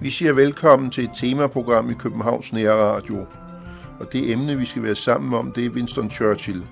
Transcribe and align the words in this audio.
Vi 0.00 0.10
siger 0.10 0.32
velkommen 0.32 0.90
til 0.90 1.04
et 1.04 1.10
temaprogram 1.14 1.90
i 1.90 1.94
Københavns 1.94 2.52
Nærradio. 2.52 3.26
Og 4.00 4.12
det 4.12 4.32
emne, 4.32 4.58
vi 4.58 4.64
skal 4.64 4.82
være 4.82 4.94
sammen 4.94 5.34
om, 5.34 5.52
det 5.52 5.66
er 5.66 5.70
Winston 5.70 6.10
Churchill. 6.10 6.62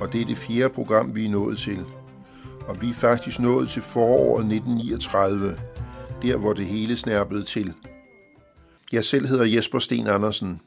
Og 0.00 0.12
det 0.12 0.20
er 0.20 0.24
det 0.24 0.38
fjerde 0.38 0.74
program, 0.74 1.14
vi 1.14 1.26
er 1.26 1.30
nået 1.30 1.58
til. 1.58 1.84
Og 2.68 2.82
vi 2.82 2.90
er 2.90 2.94
faktisk 2.94 3.40
nået 3.40 3.68
til 3.68 3.82
foråret 3.82 4.44
1939, 4.44 5.58
der 6.22 6.36
hvor 6.36 6.52
det 6.52 6.66
hele 6.66 6.96
snærpede 6.96 7.44
til. 7.44 7.74
Jeg 8.92 9.04
selv 9.04 9.26
hedder 9.26 9.44
Jesper 9.44 9.78
Sten 9.78 10.06
Andersen. 10.06 10.60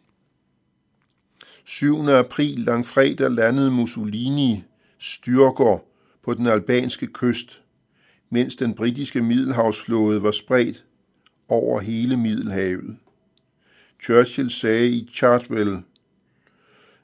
7. 1.65 2.07
april 2.09 2.59
langfredag 2.59 3.31
landede 3.31 3.71
Mussolini 3.71 4.63
styrker 4.99 5.83
på 6.23 6.33
den 6.33 6.47
albanske 6.47 7.07
kyst, 7.07 7.61
mens 8.29 8.55
den 8.55 8.73
britiske 8.73 9.21
middelhavsflåde 9.21 10.23
var 10.23 10.31
spredt 10.31 10.85
over 11.47 11.79
hele 11.79 12.17
Middelhavet. 12.17 12.97
Churchill 14.03 14.49
sagde 14.49 14.89
i 14.89 15.09
Chartwell, 15.13 15.79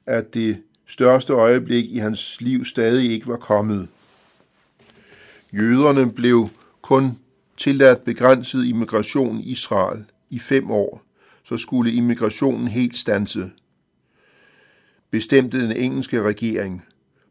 at 0.05 0.34
det 0.34 0.63
største 0.88 1.34
øjeblik 1.34 1.85
i 1.85 1.98
hans 1.98 2.41
liv 2.41 2.66
stadig 2.66 3.12
ikke 3.12 3.27
var 3.27 3.38
kommet. 3.38 3.88
Jøderne 5.54 6.12
blev 6.12 6.49
kun 6.82 7.18
tilladt 7.58 8.04
begrænset 8.04 8.66
immigration 8.66 9.40
i 9.40 9.52
Israel 9.52 10.05
i 10.30 10.40
fem 10.40 10.71
år, 10.71 11.04
så 11.44 11.58
skulle 11.58 11.94
immigrationen 11.94 12.68
helt 12.68 12.98
stanse, 12.98 13.52
bestemte 15.12 15.62
den 15.62 15.72
engelske 15.72 16.22
regering. 16.22 16.84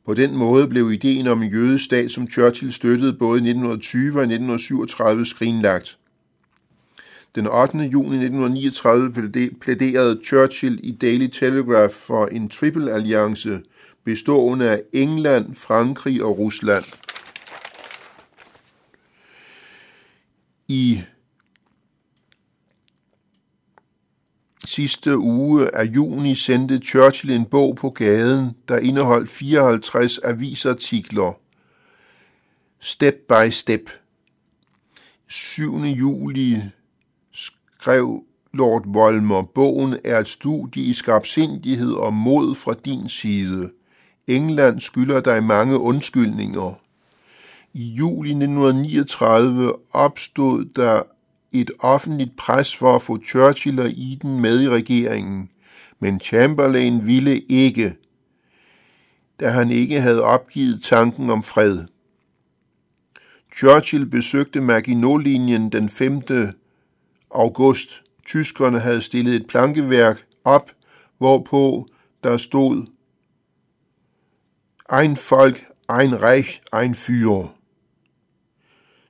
På 0.07 0.15
den 0.15 0.37
måde 0.37 0.69
blev 0.69 0.93
ideen 0.93 1.27
om 1.27 1.43
en 1.43 1.51
jødestat, 1.51 2.11
som 2.11 2.29
Churchill 2.29 2.73
støttede 2.73 3.13
både 3.13 3.39
i 3.39 3.43
1920 3.43 4.19
og 4.19 4.23
1937, 4.23 5.27
skrinlagt. 5.27 5.99
Den 7.35 7.47
8. 7.47 7.79
juni 7.79 8.17
1939 8.17 9.13
plæderede 9.61 10.21
Churchill 10.25 10.81
i 10.83 10.93
Daily 10.93 11.27
Telegraph 11.27 11.95
for 11.95 12.27
en 12.27 12.49
triple 12.49 12.93
alliance 12.93 13.61
bestående 14.05 14.71
af 14.71 14.83
England, 14.93 15.55
Frankrig 15.55 16.25
og 16.25 16.39
Rusland. 16.39 16.85
I 20.69 21.03
sidste 24.77 25.19
uge 25.19 25.75
af 25.75 25.85
juni 25.85 26.35
sendte 26.35 26.79
Churchill 26.79 27.33
en 27.33 27.45
bog 27.45 27.77
på 27.77 27.91
gaden, 27.91 28.57
der 28.69 28.79
indeholdt 28.79 29.31
54 29.31 30.19
avisartikler. 30.19 31.33
Step 32.81 33.15
by 33.29 33.51
step. 33.51 33.91
7. 35.29 35.79
juli 35.79 36.63
skrev 37.33 38.23
Lord 38.53 38.83
Volmer, 38.87 39.43
bogen 39.43 39.97
er 40.05 40.19
et 40.19 40.29
studie 40.29 40.83
i 40.83 40.93
skarpsindighed 40.93 41.93
og 41.93 42.15
mod 42.15 42.55
fra 42.55 42.75
din 42.85 43.09
side. 43.09 43.71
England 44.27 44.81
skylder 44.81 45.21
dig 45.21 45.45
mange 45.45 45.79
undskyldninger. 45.79 46.75
I 47.73 47.85
juli 47.85 48.31
1939 48.31 49.73
opstod 49.93 50.65
der 50.65 51.03
et 51.61 51.71
offentligt 51.79 52.37
pres 52.37 52.77
for 52.77 52.97
at 52.97 53.03
få 53.03 53.19
Churchill 53.25 53.81
og 53.81 53.89
Eden 53.89 54.41
med 54.41 54.61
i 54.63 54.69
regeringen, 54.69 55.51
men 56.01 56.21
Chamberlain 56.21 57.07
ville 57.07 57.41
ikke, 57.41 57.97
da 59.41 59.49
han 59.49 59.71
ikke 59.71 60.01
havde 60.01 60.23
opgivet 60.23 60.83
tanken 60.83 61.31
om 61.31 61.43
fred. 61.43 61.85
Churchill 63.57 64.07
besøgte 64.07 64.61
Maginot-linjen 64.61 65.73
den 65.73 65.89
5 65.89 66.23
august. 67.31 68.03
Tyskerne 68.27 68.81
havde 68.81 69.03
stillet 69.03 69.35
et 69.35 69.47
plankeværk 69.47 70.27
op, 70.45 70.73
hvorpå 71.19 71.89
der 72.25 72.37
stod 72.37 72.87
Ein 74.93 75.17
Volk, 75.31 75.67
ein 75.89 76.15
Reich, 76.15 76.61
ein 76.73 76.95
Führer. 76.95 77.56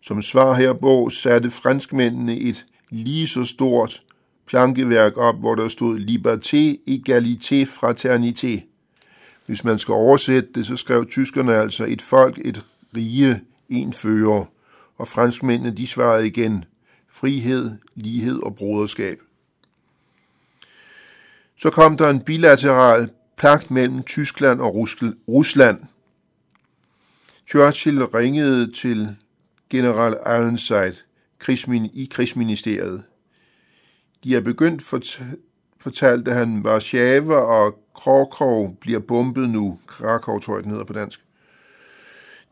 Som 0.06 0.22
svar 0.22 0.54
herpå 0.54 1.10
satte 1.10 1.50
franskmændene 1.50 2.36
et 2.36 2.66
lige 2.90 3.26
så 3.26 3.44
stort 3.44 4.02
plankeværk 4.46 5.16
op, 5.16 5.38
hvor 5.38 5.54
der 5.54 5.68
stod 5.68 5.98
Liberté, 5.98 6.82
Egalité, 6.86 7.64
Fraternité. 7.64 8.60
Hvis 9.46 9.64
man 9.64 9.78
skal 9.78 9.92
oversætte 9.92 10.48
det, 10.54 10.66
så 10.66 10.76
skrev 10.76 11.06
tyskerne 11.06 11.54
altså 11.54 11.84
et 11.84 12.02
folk, 12.02 12.38
et 12.44 12.64
rige, 12.96 13.40
en 13.68 13.92
fører, 13.92 14.44
og 14.98 15.08
franskmændene 15.08 15.76
de 15.76 15.86
svarede 15.86 16.26
igen– 16.26 16.64
frihed, 17.20 17.70
lighed 17.94 18.42
og 18.42 18.56
broderskab. 18.56 19.18
Så 21.56 21.70
kom 21.70 21.96
der 21.96 22.10
en 22.10 22.20
bilateral 22.20 23.10
pagt 23.36 23.70
mellem 23.70 24.02
Tyskland 24.02 24.60
og 24.60 24.74
Rusland. 25.28 25.80
Churchill 27.48 28.04
ringede 28.04 28.72
til 28.72 29.16
general 29.70 30.12
Ironside 30.26 30.96
i 31.92 32.08
krigsministeriet. 32.10 33.02
De 34.24 34.36
er 34.36 34.40
begyndt, 34.40 34.82
fortalte 35.82 36.32
han, 36.32 36.62
Warszawa 36.64 37.34
og 37.34 37.78
Krakow 37.94 38.74
bliver 38.80 39.00
bombet 39.00 39.50
nu. 39.50 39.78
Krakow 39.86 40.38
tror 40.38 40.54
jeg, 40.56 40.62
den 40.62 40.70
hedder 40.70 40.84
på 40.84 40.92
dansk. 40.92 41.20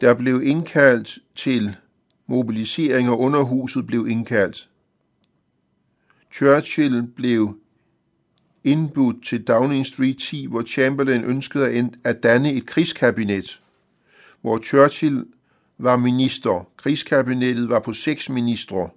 Der 0.00 0.14
blev 0.14 0.42
indkaldt 0.42 1.18
til 1.34 1.76
Mobilisering 2.26 3.10
og 3.10 3.20
underhuset 3.20 3.86
blev 3.86 4.08
indkaldt. 4.08 4.68
Churchill 6.32 7.06
blev 7.16 7.58
indbudt 8.64 9.24
til 9.24 9.44
Downing 9.44 9.86
Street 9.86 10.18
10, 10.18 10.46
hvor 10.46 10.62
Chamberlain 10.62 11.24
ønskede 11.24 11.90
at 12.04 12.22
danne 12.22 12.52
et 12.52 12.66
krigskabinet, 12.66 13.62
hvor 14.40 14.58
Churchill 14.58 15.24
var 15.78 15.96
minister. 15.96 16.68
Krigskabinettet 16.76 17.68
var 17.68 17.78
på 17.80 17.92
seks 17.92 18.30
ministre. 18.30 18.88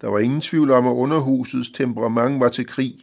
Der 0.00 0.08
var 0.08 0.18
ingen 0.18 0.40
tvivl 0.40 0.70
om, 0.70 0.86
at 0.86 0.92
underhusets 0.92 1.70
temperament 1.70 2.40
var 2.40 2.48
til 2.48 2.66
krig. 2.66 2.94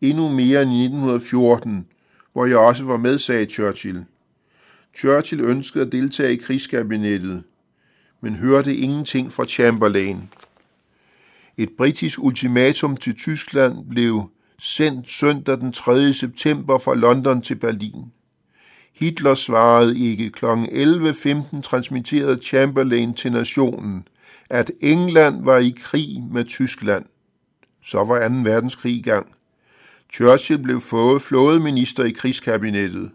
Endnu 0.00 0.28
mere 0.28 0.62
end 0.62 0.72
i 0.72 0.84
1914, 0.84 1.86
hvor 2.32 2.46
jeg 2.46 2.58
også 2.58 2.84
var 2.84 2.96
med, 2.96 3.18
sagde 3.18 3.46
Churchill. 3.46 4.04
Churchill 4.96 5.40
ønskede 5.40 5.86
at 5.86 5.92
deltage 5.92 6.32
i 6.32 6.36
krigskabinettet 6.36 7.42
men 8.24 8.36
hørte 8.36 8.76
ingenting 8.76 9.32
fra 9.32 9.44
Chamberlain. 9.44 10.30
Et 11.56 11.70
britisk 11.78 12.18
ultimatum 12.18 12.96
til 12.96 13.14
Tyskland 13.16 13.88
blev 13.88 14.30
sendt 14.58 15.10
søndag 15.10 15.60
den 15.60 15.72
3. 15.72 16.12
september 16.12 16.78
fra 16.78 16.94
London 16.94 17.42
til 17.42 17.54
Berlin. 17.54 18.12
Hitler 18.94 19.34
svarede 19.34 19.98
ikke. 19.98 20.30
Kl. 20.30 20.44
11.15 20.44 21.60
transmitterede 21.60 22.42
Chamberlain 22.42 23.14
til 23.14 23.32
nationen, 23.32 24.08
at 24.50 24.70
England 24.80 25.44
var 25.44 25.58
i 25.58 25.74
krig 25.78 26.22
med 26.30 26.44
Tyskland. 26.44 27.04
Så 27.84 28.04
var 28.04 28.28
2. 28.28 28.34
verdenskrig 28.34 28.92
i 28.92 29.02
gang. 29.02 29.26
Churchill 30.12 30.62
blev 30.62 30.80
fået 30.80 31.22
flådeminister 31.22 32.04
i 32.04 32.10
krigskabinettet. 32.10 33.10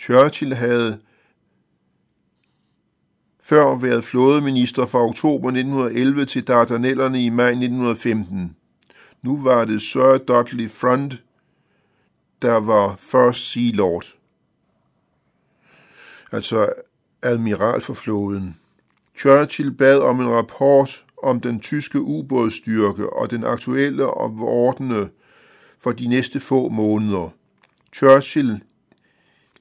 Churchill 0.00 0.54
havde 0.54 0.98
før 3.42 3.80
været 3.80 4.04
flådeminister 4.04 4.86
fra 4.86 4.98
oktober 4.98 5.48
1911 5.48 6.24
til 6.24 6.46
Dardanellerne 6.46 7.24
i 7.24 7.28
maj 7.28 7.48
1915. 7.48 8.56
Nu 9.22 9.42
var 9.42 9.64
det 9.64 9.82
Sir 9.82 10.18
Dudley 10.18 10.70
Front, 10.70 11.22
der 12.42 12.56
var 12.56 12.96
First 12.98 13.52
Sea 13.52 13.70
Lord, 13.74 14.04
altså 16.34 16.68
admiral 17.22 17.80
for 17.80 17.94
flåden. 17.94 18.56
Churchill 19.16 19.70
bad 19.70 19.98
om 19.98 20.20
en 20.20 20.28
rapport 20.28 21.04
om 21.22 21.40
den 21.40 21.60
tyske 21.60 22.00
ubådsstyrke 22.00 23.12
og 23.12 23.30
den 23.30 23.44
aktuelle 23.44 24.06
ordne 24.06 25.08
for 25.82 25.92
de 25.92 26.06
næste 26.06 26.40
få 26.40 26.68
måneder. 26.68 27.28
Churchill 27.94 28.60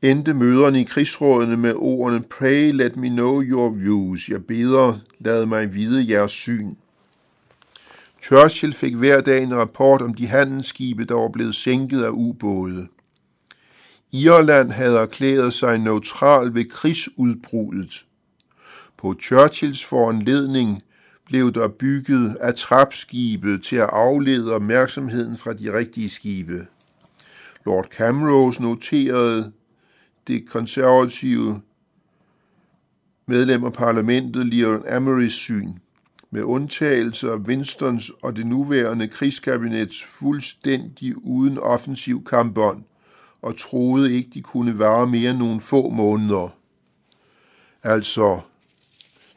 endte 0.02 0.34
møderne 0.34 0.82
i 0.82 0.84
krigsrådene 0.84 1.58
med 1.58 1.74
ordene 1.76 2.24
Pray 2.24 2.72
let 2.72 2.96
me 2.96 3.10
know 3.10 3.42
your 3.42 3.70
views. 3.70 4.30
Jeg 4.30 4.46
beder, 4.46 5.00
lad 5.20 5.46
mig 5.46 5.74
vide 5.74 6.10
jeres 6.10 6.32
syn. 6.32 6.76
Churchill 8.24 8.74
fik 8.74 8.96
hver 8.96 9.22
dag 9.22 9.44
en 9.44 9.56
rapport 9.56 10.02
om 10.02 10.14
de 10.14 10.28
handelsskibe, 10.28 11.06
der 11.06 11.16
var 11.16 11.30
blevet 11.30 11.56
sænket 11.56 12.04
af 12.04 12.10
ubåde. 12.10 12.88
Irland 14.14 14.72
havde 14.72 14.98
erklæret 14.98 15.54
sig 15.54 15.78
neutral 15.78 16.54
ved 16.54 16.66
krigsudbruddet. 16.66 18.06
På 18.98 19.16
Churchills 19.22 19.86
foranledning 19.86 20.84
blev 21.26 21.52
der 21.52 21.68
bygget 21.68 22.38
atrapskibe 22.40 23.58
til 23.58 23.76
at 23.76 23.90
aflede 23.92 24.56
opmærksomheden 24.56 25.38
fra 25.38 25.54
de 25.54 25.78
rigtige 25.78 26.10
skibe. 26.10 26.68
Lord 27.66 27.88
Camrose 27.98 28.62
noterede 28.62 29.52
det 30.28 30.50
konservative 30.50 31.62
medlem 33.26 33.64
af 33.64 33.74
parlamentet 33.74 34.46
Leon 34.46 34.88
Amerys 34.88 35.34
syn. 35.34 35.74
Med 36.32 36.44
undtagelse 36.44 37.32
af 37.32 37.36
Winstons 37.36 38.12
og 38.24 38.36
det 38.36 38.46
nuværende 38.46 39.08
krigskabinets 39.08 40.04
fuldstændig 40.04 41.26
uden 41.26 41.58
offensiv 41.58 42.24
kampbånd, 42.24 42.84
og 43.44 43.58
troede 43.58 44.14
ikke, 44.14 44.30
de 44.34 44.42
kunne 44.42 44.80
vare 44.80 45.08
mere 45.08 45.30
end 45.30 45.40
nogle 45.40 45.62
få 45.62 45.90
måneder. 45.90 46.56
Altså, 47.84 48.40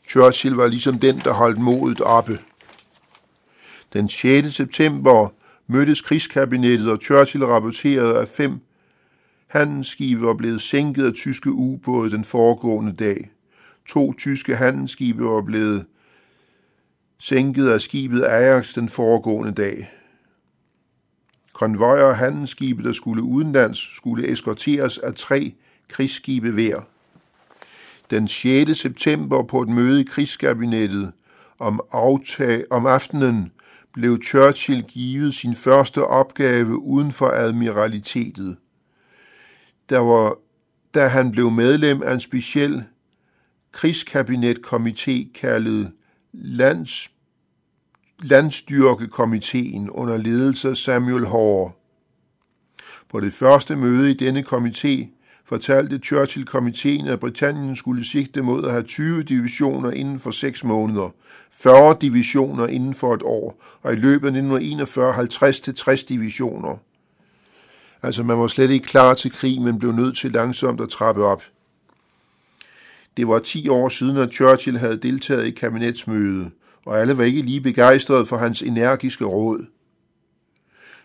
Churchill 0.09 0.55
var 0.55 0.67
ligesom 0.67 0.99
den, 0.99 1.19
der 1.19 1.33
holdt 1.33 1.59
modet 1.59 2.01
oppe. 2.01 2.39
Den 3.93 4.09
6. 4.09 4.55
september 4.55 5.29
mødtes 5.67 6.01
krigskabinettet, 6.01 6.91
og 6.91 6.99
Churchill 7.03 7.45
rapporterede, 7.45 8.19
at 8.19 8.29
fem 8.29 8.61
handelsskibe 9.47 10.23
var 10.23 10.35
blevet 10.35 10.61
sænket 10.61 11.07
af 11.07 11.13
tyske 11.13 11.51
ubåde 11.51 12.11
den 12.11 12.25
foregående 12.25 12.93
dag. 12.93 13.31
To 13.89 14.13
tyske 14.13 14.57
handelsskibe 14.57 15.25
var 15.25 15.43
blevet 15.43 15.87
sænket 17.19 17.69
af 17.69 17.81
skibet 17.81 18.23
Ajax 18.23 18.75
den 18.75 18.89
foregående 18.89 19.53
dag. 19.53 19.91
Konvojer 21.57 22.03
og 22.03 22.17
handelsskibe, 22.17 22.83
der 22.83 22.93
skulle 22.93 23.23
udenlands, 23.23 23.97
skulle 23.97 24.33
eskorteres 24.33 24.99
af 24.99 25.15
tre 25.15 25.55
krigsskibe 25.89 26.51
hver. 26.51 26.81
Den 28.11 28.29
6. 28.29 28.79
september 28.79 29.43
på 29.43 29.63
et 29.63 29.69
møde 29.69 30.01
i 30.01 30.05
krigskabinettet 30.05 31.13
om, 31.59 31.81
aftag, 31.93 32.65
om 32.71 32.87
aftenen 32.87 33.53
blev 33.93 34.23
Churchill 34.23 34.83
givet 34.83 35.35
sin 35.35 35.55
første 35.55 36.05
opgave 36.05 36.79
uden 36.79 37.13
for 37.13 37.29
admiralitetet. 37.29 38.57
Der 39.89 39.99
var, 39.99 40.37
da 40.95 41.07
han 41.07 41.33
blev 41.33 41.51
medlem 41.51 42.03
af 42.03 42.15
en 42.15 42.21
speciel 42.21 42.85
krigskabinetkomité 43.73 45.33
kaldet 45.35 45.93
Lands, 46.33 47.11
Landstyrkekomiteen 48.23 49.91
under 49.91 50.17
ledelse 50.17 50.69
af 50.69 50.77
Samuel 50.77 51.27
Hoare. 51.27 51.73
På 53.09 53.21
det 53.21 53.33
første 53.33 53.77
møde 53.77 54.11
i 54.11 54.15
denne 54.15 54.45
komité 54.53 55.07
fortalte 55.45 55.99
Churchill-komiteen, 55.99 57.07
at 57.07 57.21
Britannien 57.21 57.77
skulle 57.77 58.05
sigte 58.05 58.43
mod 58.43 58.65
at 58.65 58.71
have 58.71 58.83
20 58.83 59.23
divisioner 59.23 59.91
inden 59.91 60.19
for 60.19 60.31
6 60.31 60.65
måneder, 60.65 61.11
40 61.51 61.97
divisioner 62.01 62.67
inden 62.67 62.95
for 62.95 63.15
et 63.15 63.23
år, 63.23 63.63
og 63.83 63.93
i 63.93 63.97
løbet 63.97 64.27
af 64.27 64.31
1941 64.31 65.13
50 65.13 65.61
til 65.61 65.75
60 65.75 66.05
divisioner. 66.05 66.77
Altså 68.03 68.23
man 68.23 68.39
var 68.39 68.47
slet 68.47 68.71
ikke 68.71 68.87
klar 68.87 69.15
til 69.15 69.33
krig, 69.33 69.63
men 69.63 69.79
blev 69.79 69.93
nødt 69.93 70.17
til 70.17 70.33
langsomt 70.33 70.81
at 70.81 70.89
trappe 70.89 71.25
op. 71.25 71.43
Det 73.17 73.29
var 73.29 73.39
10 73.39 73.69
år 73.69 73.89
siden, 73.89 74.17
at 74.17 74.33
Churchill 74.33 74.79
havde 74.79 74.97
deltaget 74.97 75.47
i 75.47 75.51
kabinetsmødet, 75.51 76.51
og 76.87 77.01
alle 77.01 77.19
var 77.19 77.25
ikke 77.25 77.43
lige 77.43 77.61
begejstrede 77.61 78.27
for 78.27 78.37
hans 78.37 78.63
energiske 78.63 79.25
råd. 79.25 79.67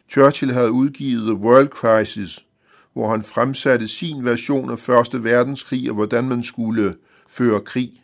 Churchill 0.10 0.54
havde 0.54 0.72
udgivet 0.72 1.22
The 1.22 1.36
World 1.36 1.68
Crisis, 1.68 2.46
hvor 2.94 3.12
han 3.12 3.24
fremsatte 3.24 3.88
sin 3.88 4.26
version 4.26 4.72
af 4.72 4.80
Første 4.80 5.24
Verdenskrig 5.24 5.90
og 5.90 5.96
hvordan 5.96 6.24
man 6.24 6.44
skulle 6.44 6.96
føre 7.28 7.62
krig. 7.62 8.04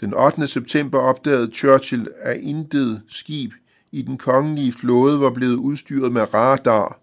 Den 0.00 0.14
8. 0.14 0.46
september 0.46 0.98
opdagede 0.98 1.50
Churchill, 1.54 2.08
at 2.20 2.40
intet 2.40 3.02
skib 3.08 3.52
i 3.92 4.02
den 4.02 4.18
kongelige 4.18 4.72
flåde 4.72 5.20
var 5.20 5.30
blevet 5.30 5.56
udstyret 5.56 6.12
med 6.12 6.34
radar. 6.34 7.00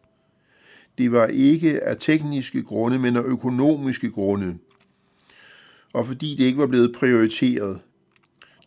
Det 0.97 1.11
var 1.11 1.25
ikke 1.25 1.83
af 1.83 1.97
tekniske 1.99 2.63
grunde, 2.63 2.99
men 2.99 3.17
af 3.17 3.21
økonomiske 3.21 4.11
grunde, 4.11 4.57
og 5.93 6.05
fordi 6.05 6.35
det 6.35 6.43
ikke 6.43 6.59
var 6.59 6.67
blevet 6.67 6.95
prioriteret. 6.95 7.79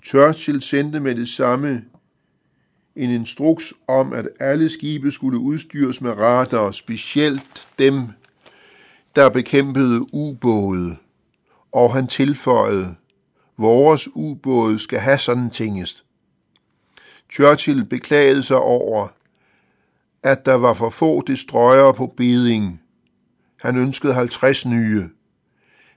Churchill 0.04 0.62
sendte 0.62 1.00
med 1.00 1.14
det 1.14 1.28
samme 1.28 1.84
en 2.96 3.10
instruks 3.10 3.74
om, 3.88 4.12
at 4.12 4.28
alle 4.40 4.68
skibe 4.68 5.10
skulle 5.10 5.38
udstyres 5.38 6.00
med 6.00 6.12
radar, 6.12 6.70
specielt 6.70 7.68
dem, 7.78 8.08
der 9.16 9.28
bekæmpede 9.28 10.00
ubåde, 10.12 10.96
og 11.72 11.94
han 11.94 12.06
tilføjede, 12.06 12.94
vores 13.56 14.08
ubåde 14.14 14.78
skal 14.78 14.98
have 14.98 15.18
sådan 15.18 15.50
tingest. 15.50 16.04
Churchill 17.32 17.84
beklagede 17.84 18.42
sig 18.42 18.56
over, 18.58 19.08
at 20.22 20.46
der 20.46 20.54
var 20.54 20.74
for 20.74 20.90
få 20.90 21.22
destroyere 21.26 21.94
på 21.94 22.06
beding. 22.16 22.82
Han 23.56 23.76
ønskede 23.76 24.14
50 24.14 24.66
nye. 24.66 25.08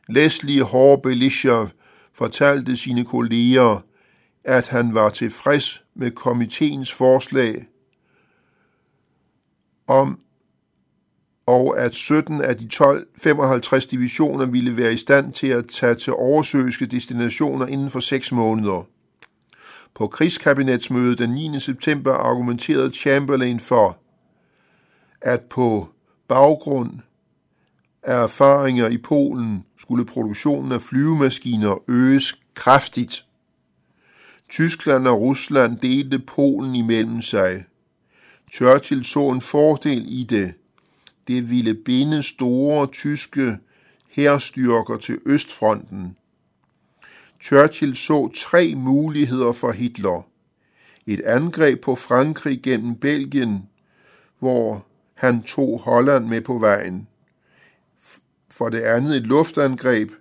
Leslie 0.09 0.63
Horbelisher 0.63 1.67
fortalte 2.13 2.77
sine 2.77 3.05
kolleger, 3.05 3.81
at 4.43 4.67
han 4.67 4.93
var 4.93 5.09
tilfreds 5.09 5.83
med 5.95 6.11
komiteens 6.11 6.93
forslag 6.93 7.65
om, 9.87 10.19
og 11.45 11.79
at 11.79 11.95
17 11.95 12.41
af 12.41 12.57
de 12.57 12.67
12 12.67 13.07
55 13.17 13.85
divisioner 13.85 14.45
ville 14.45 14.77
være 14.77 14.93
i 14.93 14.97
stand 14.97 15.33
til 15.33 15.47
at 15.47 15.67
tage 15.67 15.95
til 15.95 16.13
oversøiske 16.13 16.85
destinationer 16.85 17.65
inden 17.67 17.89
for 17.89 17.99
6 17.99 18.31
måneder. 18.31 18.87
På 19.95 20.07
krigskabinetsmødet 20.07 21.17
den 21.17 21.29
9. 21.29 21.59
september 21.59 22.13
argumenterede 22.13 22.93
Chamberlain 22.93 23.59
for, 23.59 23.97
at 25.21 25.41
på 25.41 25.87
baggrund 26.27 26.99
af 28.03 28.23
erfaringer 28.23 28.87
i 28.87 28.97
Polen 28.97 29.65
skulle 29.77 30.05
produktionen 30.05 30.71
af 30.71 30.81
flyvemaskiner 30.81 31.83
øges 31.87 32.39
kraftigt. 32.53 33.25
Tyskland 34.49 35.07
og 35.07 35.21
Rusland 35.21 35.77
delte 35.77 36.19
Polen 36.19 36.75
imellem 36.75 37.21
sig. 37.21 37.65
Churchill 38.53 39.05
så 39.05 39.29
en 39.29 39.41
fordel 39.41 40.05
i 40.07 40.23
det. 40.23 40.53
Det 41.27 41.49
ville 41.49 41.73
binde 41.73 42.23
store 42.23 42.87
tyske 42.87 43.57
hærstyrker 44.09 44.97
til 44.97 45.19
Østfronten. 45.25 46.17
Churchill 47.41 47.95
så 47.95 48.31
tre 48.35 48.75
muligheder 48.75 49.51
for 49.51 49.71
Hitler. 49.71 50.27
Et 51.05 51.21
angreb 51.21 51.81
på 51.81 51.95
Frankrig 51.95 52.61
gennem 52.63 52.95
Belgien, 52.95 53.69
hvor 54.39 54.85
han 55.13 55.43
tog 55.43 55.79
Holland 55.79 56.27
med 56.27 56.41
på 56.41 56.57
vejen. 56.57 57.07
For 58.51 58.69
det 58.69 58.81
andet 58.81 59.17
et 59.17 59.27
luftangreb 59.27 60.11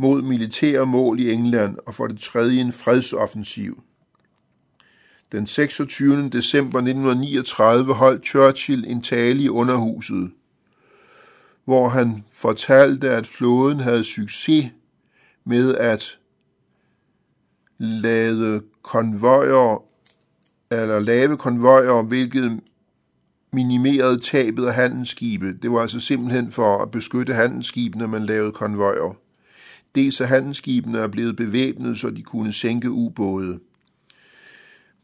mod 0.00 0.22
militære 0.22 0.86
mål 0.86 1.20
i 1.20 1.32
England, 1.32 1.76
og 1.86 1.94
for 1.94 2.06
det 2.06 2.20
tredje 2.20 2.60
en 2.60 2.72
fredsoffensiv. 2.72 3.82
Den 5.32 5.46
26. 5.46 6.28
december 6.28 6.78
1939 6.78 7.94
holdt 7.94 8.26
Churchill 8.26 8.84
en 8.88 9.02
tale 9.02 9.42
i 9.42 9.48
underhuset, 9.48 10.30
hvor 11.64 11.88
han 11.88 12.24
fortalte, 12.32 13.10
at 13.10 13.26
flåden 13.26 13.80
havde 13.80 14.04
succes 14.04 14.70
med 15.44 15.74
at 15.74 16.18
lade 17.78 18.62
konvojer 18.82 19.82
eller 20.70 21.00
lave 21.00 21.36
konvojer, 21.36 22.02
hvilket 22.02 22.60
minimerede 23.52 24.20
tabet 24.20 24.66
af 24.66 24.74
handelsskibe. 24.74 25.52
Det 25.62 25.70
var 25.70 25.80
altså 25.80 26.00
simpelthen 26.00 26.50
for 26.50 26.78
at 26.78 26.90
beskytte 26.90 27.34
handelsskibene, 27.34 28.08
man 28.08 28.26
lavede 28.26 28.52
konvojer. 28.52 29.14
Dels 29.94 30.20
at 30.20 30.28
handelsskibene 30.28 30.98
er 30.98 31.08
blevet 31.08 31.36
bevæbnet, 31.36 31.98
så 31.98 32.10
de 32.10 32.22
kunne 32.22 32.52
sænke 32.52 32.90
ubåde. 32.90 33.60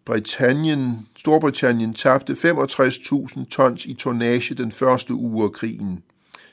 Britannien, 0.04 1.08
Storbritannien 1.16 1.94
tabte 1.94 2.32
65.000 2.32 3.44
tons 3.48 3.86
i 3.86 3.94
tonnage 3.94 4.54
den 4.54 4.72
første 4.72 5.14
uge 5.14 5.44
af 5.44 5.52
krigen, 5.52 6.02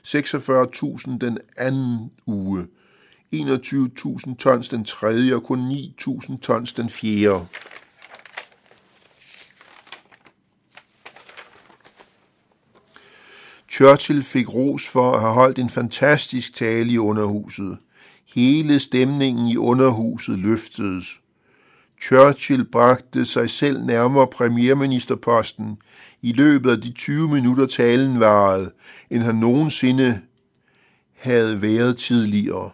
46.000 0.08 1.18
den 1.18 1.38
anden 1.58 2.12
uge, 2.26 2.68
21.000 3.34 4.36
tons 4.36 4.70
den 4.70 4.86
tredje 4.86 5.36
og 5.36 5.44
kun 5.44 5.72
9.000 5.72 6.40
tons 6.40 6.74
den 6.74 6.90
fjerde. 6.90 7.48
Churchill 13.72 14.24
fik 14.24 14.54
ros 14.54 14.88
for 14.88 15.12
at 15.12 15.22
have 15.22 15.34
holdt 15.34 15.60
en 15.60 15.70
fantastisk 15.70 16.56
tale 16.56 16.92
i 16.92 16.98
underhuset. 16.98 17.78
Hele 18.36 18.80
stemningen 18.80 19.48
i 19.48 19.58
underhuset 19.58 20.40
løftedes. 20.40 21.20
Churchill 22.02 22.66
bragte 22.66 23.26
sig 23.26 23.50
selv 23.50 23.86
nærmere 23.86 24.28
premierministerposten 24.28 25.78
i 26.22 26.34
løbet 26.34 26.72
af 26.72 26.82
de 26.82 26.92
20 26.92 27.30
minutter 27.30 27.66
talen 27.66 28.20
varede, 28.20 28.72
end 29.10 29.24
han 29.24 29.36
nogensinde 29.36 30.22
havde 31.18 31.62
været 31.62 31.98
tidligere. 31.98 32.70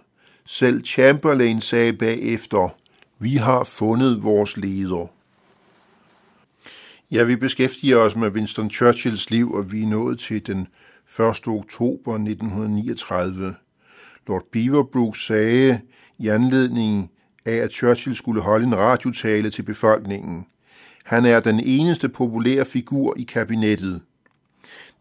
Selv 0.46 0.86
Chamberlain 0.86 1.62
sagde 1.62 1.94
bagefter, 1.94 2.76
vi 3.20 3.36
har 3.36 3.64
fundet 3.64 4.24
vores 4.24 4.58
leder. 4.58 5.08
Ja, 7.12 7.24
vi 7.24 7.36
beskæftiger 7.36 7.98
os 7.98 8.16
med 8.16 8.32
Winston 8.32 8.70
Churchills 8.70 9.30
liv, 9.30 9.54
og 9.54 9.72
vi 9.72 9.84
er 9.84 9.88
nået 9.88 10.20
til 10.20 10.48
den 10.48 10.68
1. 11.20 11.48
oktober 11.48 12.14
1939. 12.14 13.56
Lord 14.30 14.44
Beaverbrook 14.52 15.16
sagde 15.18 15.82
i 16.18 16.28
anledning 16.28 17.12
af, 17.46 17.56
at 17.56 17.72
Churchill 17.72 18.16
skulle 18.16 18.42
holde 18.42 18.66
en 18.66 18.78
radiotale 18.78 19.50
til 19.50 19.64
befolkningen. 19.64 20.46
Han 21.06 21.26
er 21.26 21.40
den 21.40 21.60
eneste 21.60 22.10
populære 22.10 22.66
figur 22.66 23.14
i 23.18 23.24
kabinettet. 23.24 24.02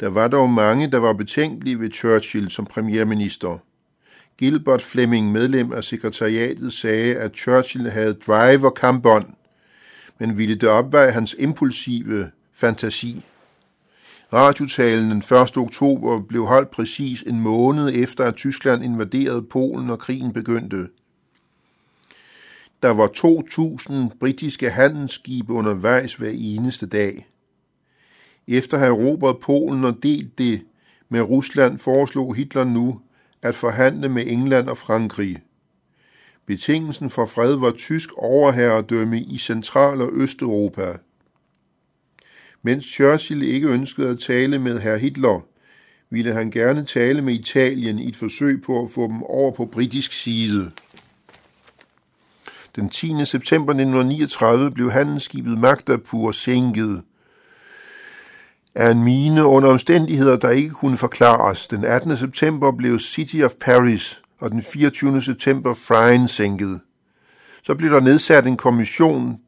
Der 0.01 0.09
var 0.09 0.29
dog 0.29 0.51
mange, 0.51 0.91
der 0.91 0.99
var 0.99 1.13
betænkelige 1.13 1.81
ved 1.81 1.91
Churchill 1.91 2.51
som 2.51 2.67
premierminister. 2.67 3.59
Gilbert 4.39 4.83
Fleming, 4.83 5.33
medlem 5.33 5.73
af 5.73 5.85
sekretariatet, 5.85 6.73
sagde, 6.73 7.15
at 7.15 7.37
Churchill 7.37 7.91
havde 7.91 8.15
drive 8.15 8.67
og 8.67 8.75
kampånd, 8.75 9.27
men 10.19 10.39
ville 10.39 10.55
det 10.55 10.69
opveje 10.69 11.11
hans 11.11 11.37
impulsive 11.39 12.31
fantasi. 12.55 13.25
Radiotalen 14.33 15.11
den 15.11 15.19
1. 15.19 15.57
oktober 15.57 16.21
blev 16.21 16.47
holdt 16.47 16.71
præcis 16.71 17.23
en 17.23 17.41
måned 17.41 17.93
efter, 17.95 18.25
at 18.25 18.37
Tyskland 18.37 18.85
invaderede 18.85 19.43
Polen 19.43 19.91
og 19.91 19.99
krigen 19.99 20.33
begyndte. 20.33 20.89
Der 22.83 22.91
var 22.91 23.09
2.000 24.11 24.19
britiske 24.19 24.71
handelsskibe 24.71 25.53
undervejs 25.53 26.15
hver 26.15 26.33
eneste 26.35 26.87
dag. 26.87 27.27
Efter 28.49 28.77
at 28.77 28.81
have 28.81 29.03
erobret 29.03 29.39
Polen 29.39 29.85
og 29.85 30.03
delt 30.03 30.39
det 30.39 30.63
med 31.09 31.21
Rusland, 31.21 31.79
foreslog 31.79 32.35
Hitler 32.35 32.65
nu 32.65 33.01
at 33.43 33.55
forhandle 33.55 34.09
med 34.09 34.25
England 34.27 34.69
og 34.69 34.79
Frankrig. 34.79 35.39
Betingelsen 36.47 37.11
for 37.11 37.27
fred 37.27 37.57
var 37.57 37.71
tysk 37.71 38.11
overherredømme 38.17 39.21
i 39.21 39.39
Central- 39.39 40.03
og 40.03 40.11
Østeuropa. 40.13 40.97
Mens 42.63 42.85
Churchill 42.85 43.43
ikke 43.43 43.69
ønskede 43.69 44.09
at 44.09 44.19
tale 44.19 44.59
med 44.59 44.79
herr 44.79 44.97
Hitler, 44.97 45.41
ville 46.11 46.33
han 46.33 46.51
gerne 46.51 46.85
tale 46.85 47.23
med 47.23 47.35
Italien 47.35 47.99
i 47.99 48.09
et 48.09 48.17
forsøg 48.17 48.63
på 48.63 48.83
at 48.83 48.89
få 48.95 49.09
dem 49.09 49.23
over 49.23 49.51
på 49.51 49.67
britisk 49.67 50.13
side. 50.13 50.71
Den 52.77 52.89
10. 52.89 53.25
september 53.25 53.73
1939 53.73 54.71
blev 54.71 54.91
handelsskibet 54.91 55.59
Magdapur 55.59 56.31
sænket 56.31 57.03
af 58.75 58.91
en 58.91 59.05
mine 59.05 59.45
under 59.45 59.69
omstændigheder, 59.69 60.37
der 60.37 60.51
ikke 60.51 60.71
kunne 60.71 60.97
forklares. 60.97 61.69
Den 61.69 61.85
18. 61.85 62.17
september 62.17 62.73
blev 62.73 62.99
City 62.99 63.37
of 63.45 63.53
Paris 63.61 64.23
og 64.41 64.51
den 64.51 64.63
24. 64.63 65.23
september 65.23 65.75
Fryen 65.75 66.29
sænket. 66.29 66.81
Så 67.63 67.75
blev 67.75 67.91
der 67.91 68.01
nedsat 68.01 68.47
en 68.47 68.57
kommission, 68.57 69.41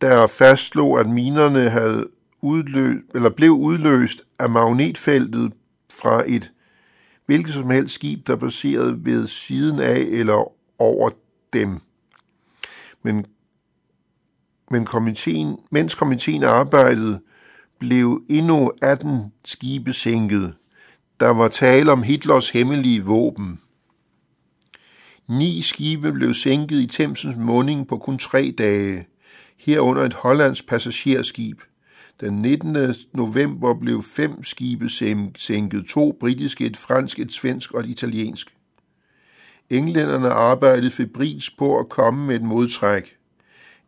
der 0.00 0.26
fastslog, 0.26 1.00
at 1.00 1.08
minerne 1.08 1.70
havde 1.70 2.06
udløst, 2.42 3.04
eller 3.14 3.30
blev 3.30 3.50
udløst 3.50 4.22
af 4.38 4.50
magnetfeltet 4.50 5.52
fra 5.90 6.24
et 6.26 6.52
hvilket 7.30 7.54
som 7.54 7.70
helst 7.70 7.94
skib, 7.94 8.26
der 8.26 8.36
baseret 8.36 9.04
ved 9.04 9.26
siden 9.26 9.80
af 9.80 9.98
eller 9.98 10.52
over 10.78 11.10
dem. 11.52 11.80
Men, 13.02 13.26
men 14.70 14.84
komiteen, 14.84 15.56
mens 15.70 15.94
komiteen 15.94 16.44
arbejdede, 16.44 17.20
blev 17.78 18.22
endnu 18.28 18.72
18 18.82 19.32
skibe 19.44 19.92
sænket. 19.92 20.54
Der 21.20 21.30
var 21.30 21.48
tale 21.48 21.92
om 21.92 22.02
Hitlers 22.02 22.50
hemmelige 22.50 23.04
våben. 23.04 23.60
Ni 25.28 25.62
skibe 25.62 26.12
blev 26.12 26.34
sænket 26.34 26.80
i 26.80 26.86
Thamesens 26.86 27.36
munding 27.36 27.88
på 27.88 27.98
kun 27.98 28.18
tre 28.18 28.54
dage, 28.58 29.06
herunder 29.58 30.02
et 30.02 30.14
hollandsk 30.14 30.68
passagerskib. 30.68 31.60
Den 32.20 32.42
19. 32.42 32.76
november 33.12 33.74
blev 33.74 34.02
fem 34.02 34.42
skibe 34.42 34.88
sænket, 35.36 35.86
to 35.88 36.16
britiske, 36.20 36.66
et 36.66 36.76
fransk, 36.76 37.18
et 37.18 37.32
svensk 37.32 37.72
og 37.72 37.80
et 37.80 37.86
italiensk. 37.86 38.56
Englænderne 39.70 40.28
arbejdede 40.28 40.90
febrils 40.90 41.50
på 41.50 41.78
at 41.78 41.88
komme 41.88 42.26
med 42.26 42.36
et 42.36 42.42
modtræk. 42.42 43.16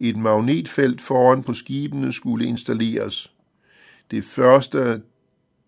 Et 0.00 0.16
magnetfelt 0.16 1.00
foran 1.00 1.42
på 1.42 1.54
skibene 1.54 2.12
skulle 2.12 2.46
installeres. 2.46 3.32
Det 4.10 4.24
første 4.24 4.80
af 4.80 5.00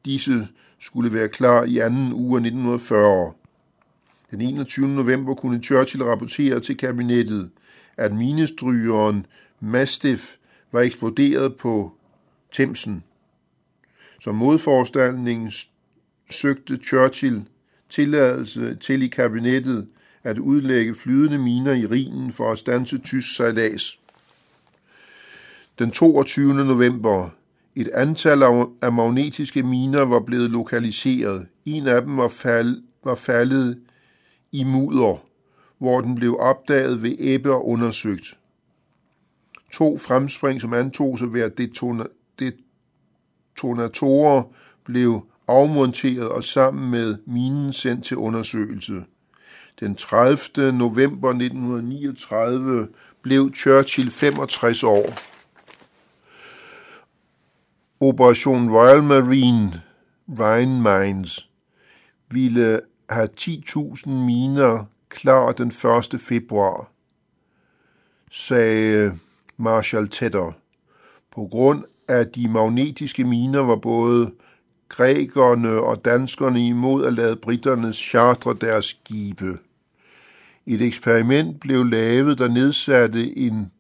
disse 0.05 0.49
skulle 0.79 1.13
være 1.13 1.29
klar 1.29 1.65
i 1.65 1.79
anden 1.79 2.13
uge 2.13 2.37
af 2.37 2.41
1940. 2.41 3.33
Den 4.31 4.41
21. 4.41 4.89
november 4.89 5.35
kunne 5.35 5.63
Churchill 5.63 6.05
rapportere 6.05 6.61
til 6.61 6.77
kabinettet, 6.77 7.51
at 7.97 8.15
minestrygeren 8.15 9.27
Mastiff 9.61 10.33
var 10.73 10.81
eksploderet 10.81 11.57
på 11.57 11.93
Thamesen. 12.55 13.05
Som 14.21 14.35
modforanstaltning 14.35 15.53
søgte 16.31 16.77
Churchill 16.77 17.43
tilladelse 17.91 18.75
til 18.75 19.03
i 19.03 19.09
kabinettet 19.09 19.89
at 20.23 20.39
udlægge 20.39 20.95
flydende 20.95 21.39
miner 21.39 21.73
i 21.73 21.87
Rhinen 21.87 22.33
for 22.33 22.53
at 22.53 22.59
stanse 22.59 22.99
tysk 22.99 23.37
sejlads. 23.37 24.01
Den 25.79 25.91
22. 25.91 26.55
november 26.55 27.31
et 27.77 27.89
antal 27.89 28.43
af 28.83 28.93
magnetiske 28.93 29.63
miner 29.63 30.03
var 30.03 30.21
blevet 30.21 30.51
lokaliseret. 30.51 31.47
En 31.65 31.87
af 31.87 32.03
dem 32.03 32.17
var, 32.17 32.29
fald, 32.29 32.83
var 33.05 33.15
faldet 33.15 33.81
i 34.53 34.65
mudder, 34.65 35.25
hvor 35.79 36.01
den 36.01 36.15
blev 36.15 36.37
opdaget 36.41 37.03
ved 37.03 37.17
æbbe 37.19 37.53
og 37.53 37.69
undersøgt. 37.69 38.39
To 39.73 39.99
fremspring, 39.99 40.61
som 40.61 40.75
antog 40.75 41.19
sig 41.19 41.35
være 41.35 41.49
detonatorer, 42.39 44.43
blev 44.85 45.27
afmonteret 45.49 46.29
og 46.29 46.45
sammen 46.45 46.91
med 46.91 47.19
minen 47.27 47.73
sendt 47.73 48.05
til 48.05 48.17
undersøgelse. 48.17 49.05
Den 49.81 49.95
30. 49.95 50.73
november 50.73 51.29
1939 51.29 52.89
blev 53.23 53.55
Churchill 53.55 54.11
65 54.11 54.83
år. 54.83 55.19
Operation 58.01 58.71
Royal 58.71 59.03
Marine 59.03 59.83
Rhine 60.29 60.83
Mines 60.83 61.51
ville 62.31 62.81
have 63.09 63.29
10.000 63.41 64.09
miner 64.09 64.85
klar 65.09 65.53
den 65.53 65.69
1. 65.69 66.21
februar, 66.21 66.91
sagde 68.31 69.19
Marshal 69.57 70.09
Tedder. 70.09 70.53
På 71.31 71.49
grund 71.51 71.85
af 72.09 72.27
de 72.27 72.49
magnetiske 72.49 73.25
miner 73.25 73.61
var 73.61 73.77
både 73.77 74.33
grækerne 74.89 75.71
og 75.71 76.05
danskerne 76.05 76.67
imod 76.67 77.05
at 77.05 77.13
lade 77.13 77.37
britterne 77.37 77.93
chartre 77.93 78.57
deres 78.61 78.85
skibe. 78.85 79.59
Et 80.67 80.83
eksperiment 80.83 81.61
blev 81.61 81.85
lavet, 81.85 82.39
der 82.39 82.49
nedsatte 82.49 83.39
en 83.39 83.71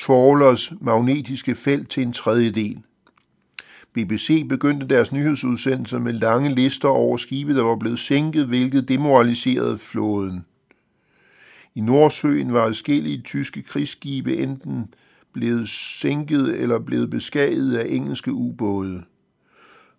trawlers 0.00 0.72
magnetiske 0.80 1.54
felt 1.54 1.90
til 1.90 2.02
en 2.02 2.12
tredjedel. 2.12 2.82
BBC 3.92 4.48
begyndte 4.48 4.88
deres 4.88 5.12
nyhedsudsendelser 5.12 5.98
med 5.98 6.12
lange 6.12 6.54
lister 6.54 6.88
over 6.88 7.16
skibe, 7.16 7.54
der 7.54 7.62
var 7.62 7.76
blevet 7.76 7.98
sænket, 7.98 8.46
hvilket 8.46 8.88
demoraliserede 8.88 9.78
flåden. 9.78 10.44
I 11.74 11.80
Nordsøen 11.80 12.52
var 12.52 12.64
adskillige 12.64 13.22
tyske 13.22 13.62
krigsskibe 13.62 14.36
enten 14.36 14.94
blevet 15.34 15.68
sænket 15.68 16.60
eller 16.60 16.78
blevet 16.78 17.10
beskadiget 17.10 17.76
af 17.76 17.86
engelske 17.88 18.32
ubåde. 18.32 19.02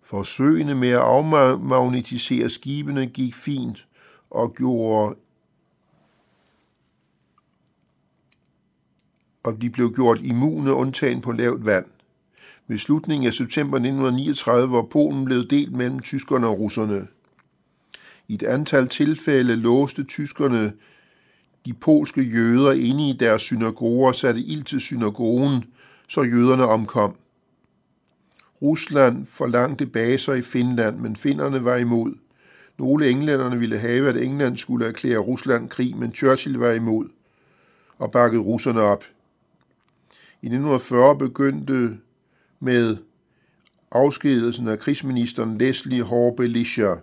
Forsøgene 0.02 0.74
med 0.74 0.88
at 0.88 1.00
afmagnetisere 1.00 2.50
skibene 2.50 3.06
gik 3.06 3.34
fint 3.34 3.86
og 4.30 4.54
gjorde 4.54 5.16
og 9.44 9.62
de 9.62 9.70
blev 9.70 9.92
gjort 9.94 10.20
immune 10.22 10.72
undtagen 10.72 11.20
på 11.20 11.32
lavt 11.32 11.66
vand. 11.66 11.86
Ved 12.68 12.78
slutningen 12.78 13.26
af 13.26 13.32
september 13.32 13.76
1939 13.76 14.72
var 14.72 14.82
Polen 14.82 15.24
blevet 15.24 15.50
delt 15.50 15.72
mellem 15.72 16.00
tyskerne 16.00 16.46
og 16.46 16.58
russerne. 16.58 17.06
I 18.28 18.34
et 18.34 18.42
antal 18.42 18.88
tilfælde 18.88 19.56
låste 19.56 20.04
tyskerne 20.04 20.72
de 21.66 21.72
polske 21.72 22.22
jøder 22.22 22.72
inde 22.72 23.08
i 23.10 23.12
deres 23.12 23.42
synagoger 23.42 24.12
satte 24.12 24.40
ild 24.40 24.64
til 24.64 24.80
synagogen, 24.80 25.64
så 26.08 26.22
jøderne 26.22 26.66
omkom. 26.66 27.16
Rusland 28.62 29.26
forlangte 29.26 29.86
baser 29.86 30.34
i 30.34 30.42
Finland, 30.42 30.96
men 30.96 31.16
finnerne 31.16 31.64
var 31.64 31.76
imod. 31.76 32.12
Nogle 32.78 33.10
englænderne 33.10 33.58
ville 33.58 33.78
have, 33.78 34.08
at 34.08 34.16
England 34.16 34.56
skulle 34.56 34.86
erklære 34.86 35.18
Rusland 35.18 35.68
krig, 35.68 35.96
men 35.96 36.14
Churchill 36.14 36.58
var 36.58 36.72
imod 36.72 37.08
og 37.98 38.10
bakkede 38.10 38.42
russerne 38.42 38.80
op. 38.80 39.04
I 40.42 40.46
1940 40.46 41.18
begyndte 41.18 41.98
med 42.60 42.96
afskedelsen 43.90 44.68
af 44.68 44.78
krigsministeren 44.78 45.58
Leslie 45.58 46.02
Hore 46.02 46.36
Belisha, 46.36 46.94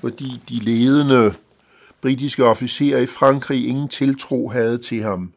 fordi 0.00 0.42
de 0.48 0.54
ledende 0.54 1.34
britiske 2.04 2.44
officerer 2.44 2.98
i 2.98 3.06
Frankrig 3.06 3.66
ingen 3.66 3.88
tiltro 3.88 4.48
havde 4.48 4.78
til 4.78 5.02
ham. 5.02 5.32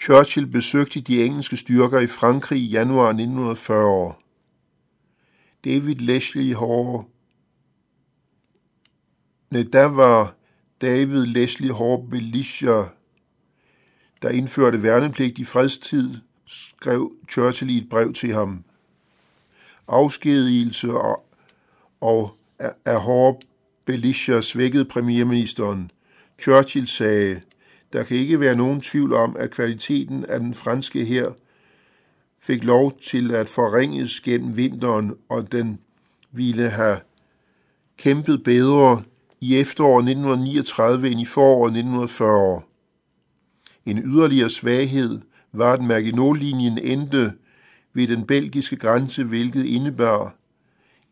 Churchill 0.00 0.46
besøgte 0.46 1.00
de 1.00 1.24
engelske 1.24 1.56
styrker 1.56 1.98
i 1.98 2.06
Frankrig 2.06 2.58
i 2.58 2.66
januar 2.66 3.08
1940. 3.08 4.14
David 5.64 5.94
Leslie 5.94 6.56
Hall 6.56 7.04
Nej, 9.50 9.64
der 9.72 9.84
var 9.84 10.34
David 10.80 11.26
Leslie 11.26 11.74
Hall 11.74 12.08
Belisher, 12.10 12.88
der 14.22 14.28
indførte 14.28 14.82
værnepligt 14.82 15.38
i 15.38 15.44
fredstid, 15.44 16.16
skrev 16.46 17.12
Churchill 17.30 17.70
i 17.70 17.78
et 17.78 17.88
brev 17.88 18.12
til 18.12 18.34
ham. 18.34 18.64
Afskedigelse 19.88 20.92
og, 20.92 21.26
og 22.00 22.36
af 22.84 23.02
Hall 23.02 23.36
Belisha 23.84 24.40
svækkede 24.40 24.84
premierministeren. 24.84 25.90
Churchill 26.40 26.86
sagde, 26.86 27.40
der 27.92 28.02
kan 28.02 28.16
ikke 28.16 28.40
være 28.40 28.56
nogen 28.56 28.80
tvivl 28.80 29.12
om, 29.12 29.36
at 29.38 29.50
kvaliteten 29.50 30.24
af 30.24 30.40
den 30.40 30.54
franske 30.54 31.04
her 31.04 31.32
fik 32.46 32.64
lov 32.64 32.98
til 32.98 33.34
at 33.34 33.48
forringes 33.48 34.20
gennem 34.20 34.56
vinteren, 34.56 35.14
og 35.28 35.52
den 35.52 35.78
ville 36.32 36.70
have 36.70 36.98
kæmpet 37.96 38.44
bedre 38.44 39.02
i 39.40 39.56
efteråret 39.56 40.02
1939 40.02 41.10
end 41.10 41.20
i 41.20 41.24
foråret 41.24 41.70
1940. 41.70 42.62
En 43.86 43.98
yderligere 43.98 44.50
svaghed 44.50 45.20
var, 45.52 45.72
at 45.72 45.82
Maginot-linjen 45.82 46.78
endte 46.78 47.32
ved 47.92 48.06
den 48.06 48.26
belgiske 48.26 48.76
grænse, 48.76 49.24
hvilket 49.24 49.64
indebar 49.64 50.34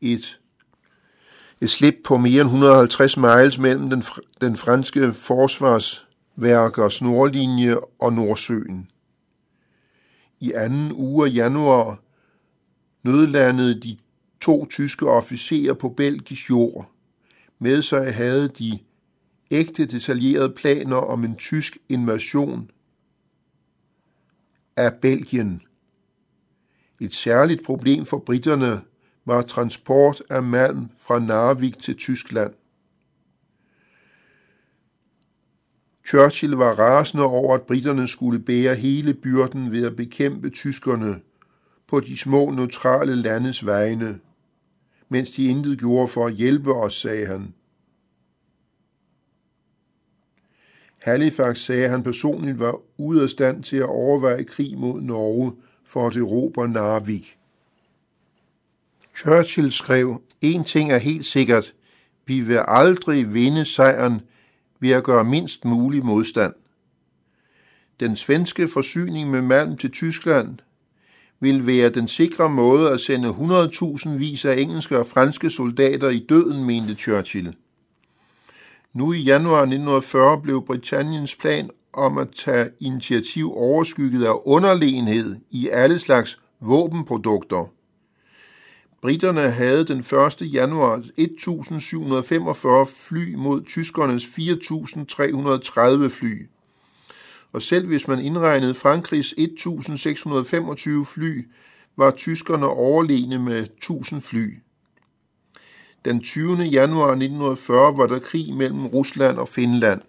et, 0.01 0.41
et 1.61 1.71
slip 1.71 1.95
på 2.05 2.17
mere 2.17 2.41
end 2.41 2.49
150 2.49 3.17
miles 3.17 3.59
mellem 3.59 3.91
den, 3.91 4.03
den 4.41 4.57
franske 4.57 5.13
forsvarsværkers 5.13 7.03
nordlinje 7.03 7.77
og 7.99 8.13
Nordsøen. 8.13 8.91
I 10.41 10.53
anden 10.53 10.93
uge 10.93 11.27
af 11.29 11.35
januar 11.35 12.03
nødlandede 13.03 13.81
de 13.81 13.99
to 14.41 14.67
tyske 14.67 15.11
officerer 15.11 15.75
på 15.75 15.89
belgisk 15.89 16.51
jord. 16.51 16.91
Med 17.59 17.83
sig 17.83 18.15
havde 18.15 18.49
de 18.49 18.79
ægte 19.51 19.87
detaljerede 19.87 20.51
planer 20.57 20.97
om 20.97 21.25
en 21.25 21.37
tysk 21.37 21.79
invasion 21.89 22.71
af 24.77 24.95
Belgien. 24.95 25.63
Et 27.01 27.15
særligt 27.15 27.65
problem 27.65 28.05
for 28.07 28.19
britterne 28.19 28.81
var 29.29 29.43
transport 29.43 30.23
af 30.31 30.43
malm 30.43 30.89
fra 30.97 31.19
Narvik 31.19 31.79
til 31.79 31.97
Tyskland. 31.97 32.55
Churchill 36.09 36.53
var 36.53 36.79
rasende 36.79 37.25
over, 37.25 37.55
at 37.55 37.63
britterne 37.63 38.09
skulle 38.09 38.39
bære 38.39 38.75
hele 38.75 39.15
byrden 39.15 39.73
ved 39.73 39.87
at 39.87 39.97
bekæmpe 39.97 40.51
tyskerne 40.51 41.21
på 41.87 42.01
de 42.01 42.19
små 42.19 42.51
neutrale 42.51 43.15
landes 43.15 43.67
vegne, 43.67 44.21
mens 45.09 45.31
de 45.31 45.45
intet 45.45 45.79
gjorde 45.79 46.09
for 46.09 46.27
at 46.27 46.33
hjælpe 46.33 46.75
os, 46.75 46.95
sagde 46.95 47.27
han. 47.27 47.55
Halifax 50.99 51.59
sagde, 51.59 51.85
at 51.85 51.91
han 51.91 52.03
personligt 52.03 52.59
var 52.59 52.81
ude 52.99 53.23
af 53.23 53.29
stand 53.29 53.63
til 53.63 53.77
at 53.77 53.89
overveje 53.89 54.45
krig 54.45 54.79
mod 54.79 55.01
Norge 55.01 55.53
for 55.89 56.07
at 56.07 56.17
erobre 56.17 56.69
Narvik. 56.69 57.38
Churchill 59.19 59.73
skrev, 59.73 60.23
en 60.41 60.65
ting 60.65 60.93
er 60.93 60.99
helt 60.99 61.27
sikkert, 61.27 61.75
vi 62.27 62.41
vil 62.41 62.61
aldrig 62.69 63.35
vinde 63.35 63.65
sejren 63.65 64.21
ved 64.81 64.91
at 64.91 65.05
gøre 65.05 65.25
mindst 65.25 65.65
mulig 65.65 66.05
modstand. 66.05 66.55
Den 68.01 68.17
svenske 68.17 68.69
forsyning 68.69 69.31
med 69.31 69.43
malm 69.43 69.77
til 69.77 69.91
Tyskland 69.91 70.59
vil 71.41 71.67
være 71.67 71.89
den 71.89 72.09
sikre 72.09 72.49
måde 72.49 72.91
at 72.91 73.01
sende 73.01 73.29
100.000 73.29 74.09
vis 74.09 74.45
af 74.45 74.57
engelske 74.57 74.99
og 74.99 75.07
franske 75.07 75.51
soldater 75.51 76.09
i 76.09 76.27
døden, 76.29 76.65
mente 76.65 76.95
Churchill. 76.95 77.57
Nu 78.93 79.13
i 79.13 79.21
januar 79.21 79.61
1940 79.61 80.41
blev 80.43 80.67
Britanniens 80.67 81.37
plan 81.37 81.71
om 81.93 82.19
at 82.19 82.29
tage 82.31 82.71
initiativ 82.81 83.53
overskygget 83.57 84.25
af 84.25 84.35
underlegenhed 84.45 85.37
i 85.51 85.69
alle 85.69 85.99
slags 85.99 86.41
våbenprodukter. 86.61 87.78
Britterne 89.01 89.51
havde 89.51 89.85
den 89.85 89.99
1. 89.99 90.55
januar 90.55 90.95
1745 90.95 92.87
fly 92.87 93.35
mod 93.35 93.63
tyskernes 93.63 94.27
4330 94.27 96.11
fly. 96.11 96.49
Og 97.53 97.63
selv 97.63 97.87
hvis 97.87 98.09
man 98.09 98.19
indregnede 98.19 98.75
Frankrigs 98.75 99.35
1625 99.39 101.07
fly, 101.07 101.49
var 101.97 102.11
tyskerne 102.11 102.67
overlegne 102.67 103.39
med 103.39 103.63
1000 103.63 104.21
fly. 104.23 104.59
Den 106.05 106.21
20. 106.21 106.57
januar 106.57 107.09
1940 107.09 107.97
var 107.97 108.07
der 108.07 108.19
krig 108.19 108.55
mellem 108.55 108.87
Rusland 108.87 109.39
og 109.39 109.49
Finland. 109.49 110.01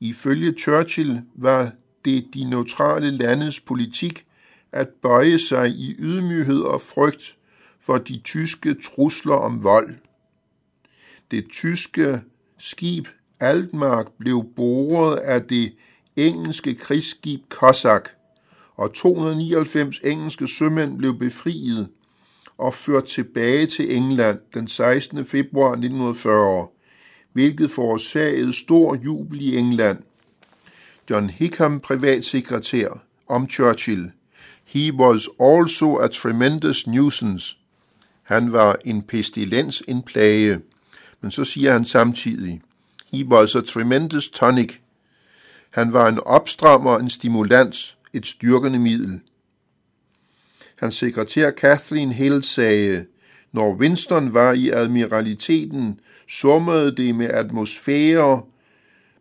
Ifølge 0.00 0.52
Churchill 0.52 1.22
var 1.34 1.72
det 2.04 2.26
de 2.34 2.44
neutrale 2.44 3.10
landes 3.10 3.60
politik 3.60 4.24
at 4.72 4.88
bøje 5.02 5.38
sig 5.38 5.68
i 5.70 5.96
ydmyghed 5.98 6.60
og 6.60 6.80
frygt 6.80 7.37
for 7.80 7.98
de 7.98 8.20
tyske 8.24 8.74
trusler 8.74 9.34
om 9.34 9.62
vold. 9.64 9.94
Det 11.30 11.44
tyske 11.50 12.20
skib 12.58 13.08
Altmark 13.40 14.06
blev 14.18 14.44
boret 14.56 15.16
af 15.16 15.42
det 15.42 15.72
engelske 16.16 16.74
krigsskib 16.74 17.40
Cossack, 17.48 18.08
og 18.76 18.94
299 18.94 19.98
engelske 20.04 20.48
sømænd 20.48 20.98
blev 20.98 21.18
befriet 21.18 21.88
og 22.58 22.74
ført 22.74 23.04
tilbage 23.04 23.66
til 23.66 23.96
England 23.96 24.40
den 24.54 24.68
16. 24.68 25.24
februar 25.24 25.72
1940, 25.72 26.66
hvilket 27.32 27.70
forårsagede 27.70 28.52
stor 28.52 28.94
jubel 28.94 29.40
i 29.40 29.56
England. 29.56 29.98
John 31.10 31.30
Hickam, 31.30 31.80
privatsekretær, 31.80 33.02
om 33.26 33.48
Churchill. 33.48 34.10
He 34.64 34.92
was 34.92 35.28
also 35.40 35.96
a 35.96 36.08
tremendous 36.08 36.86
nuisance. 36.86 37.57
Han 38.28 38.52
var 38.52 38.76
en 38.84 39.02
pestilens, 39.02 39.82
en 39.88 40.02
plage. 40.02 40.60
Men 41.20 41.30
så 41.30 41.44
siger 41.44 41.72
han 41.72 41.84
samtidig, 41.84 42.60
He 43.12 43.24
was 43.24 43.54
a 43.54 43.60
tremendous 43.60 44.28
tonic. 44.28 44.72
Han 45.70 45.92
var 45.92 46.08
en 46.08 46.20
opstrammer, 46.20 46.98
en 46.98 47.10
stimulans, 47.10 47.98
et 48.12 48.26
styrkende 48.26 48.78
middel. 48.78 49.20
Hans 50.76 50.94
sekretær 50.94 51.50
Kathleen 51.50 52.12
Hill 52.12 52.42
sagde, 52.42 53.06
når 53.52 53.74
Winston 53.74 54.34
var 54.34 54.52
i 54.52 54.70
admiraliteten, 54.70 56.00
summede 56.28 56.96
det 56.96 57.14
med 57.14 57.30
atmosfære, 57.30 58.42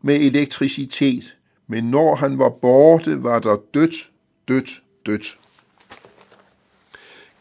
med 0.01 0.15
elektricitet, 0.15 1.35
men 1.67 1.83
når 1.83 2.15
han 2.15 2.39
var 2.39 2.49
borte, 2.49 3.23
var 3.23 3.39
der 3.39 3.57
dødt, 3.73 4.11
dødt, 4.47 4.83
dødt. 5.05 5.39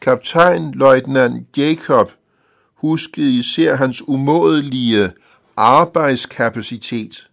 Kaptajnløjtnant 0.07 1.59
Jacob 1.59 2.11
huskede 2.75 3.31
især 3.31 3.75
hans 3.75 4.09
umådelige 4.09 5.11
arbejdskapacitet. 5.57 7.31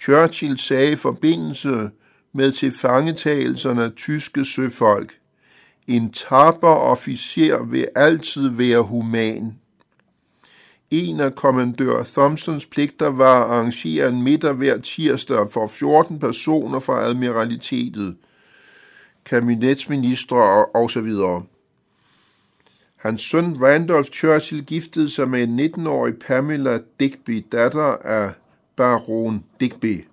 Churchill 0.00 0.58
sagde 0.58 0.92
i 0.92 0.96
forbindelse 0.96 1.90
med 2.32 2.52
tilfangetagelserne 2.52 3.84
af 3.84 3.92
tyske 3.92 4.44
søfolk, 4.44 5.14
en 5.86 6.12
tapper 6.12 6.68
officer 6.68 7.64
vil 7.64 7.88
altid 7.96 8.48
være 8.48 8.82
human. 8.82 9.58
En 10.90 11.20
af 11.20 11.34
kommandør 11.34 12.04
Thompsons 12.04 12.66
pligter 12.66 13.08
var 13.08 13.44
at 13.44 13.50
arrangere 13.50 14.08
en 14.08 14.22
middag 14.22 14.52
hver 14.52 14.78
tirsdag 14.78 15.50
for 15.52 15.66
14 15.66 16.18
personer 16.18 16.80
fra 16.80 17.02
admiralitetet, 17.02 18.16
kabinetsministre 19.24 20.36
og, 20.36 20.74
og 20.74 20.90
så 20.90 21.00
videre. 21.00 21.42
Hans 23.00 23.20
søn 23.20 23.62
Randolph 23.62 24.10
Churchill 24.10 24.64
giftede 24.64 25.10
sig 25.10 25.28
med 25.28 25.42
en 25.42 25.60
19-årig 25.60 26.14
Pamela 26.18 26.78
Digby, 27.00 27.46
datter 27.52 27.96
af 28.04 28.32
baron 28.76 29.44
Digby. 29.60 30.04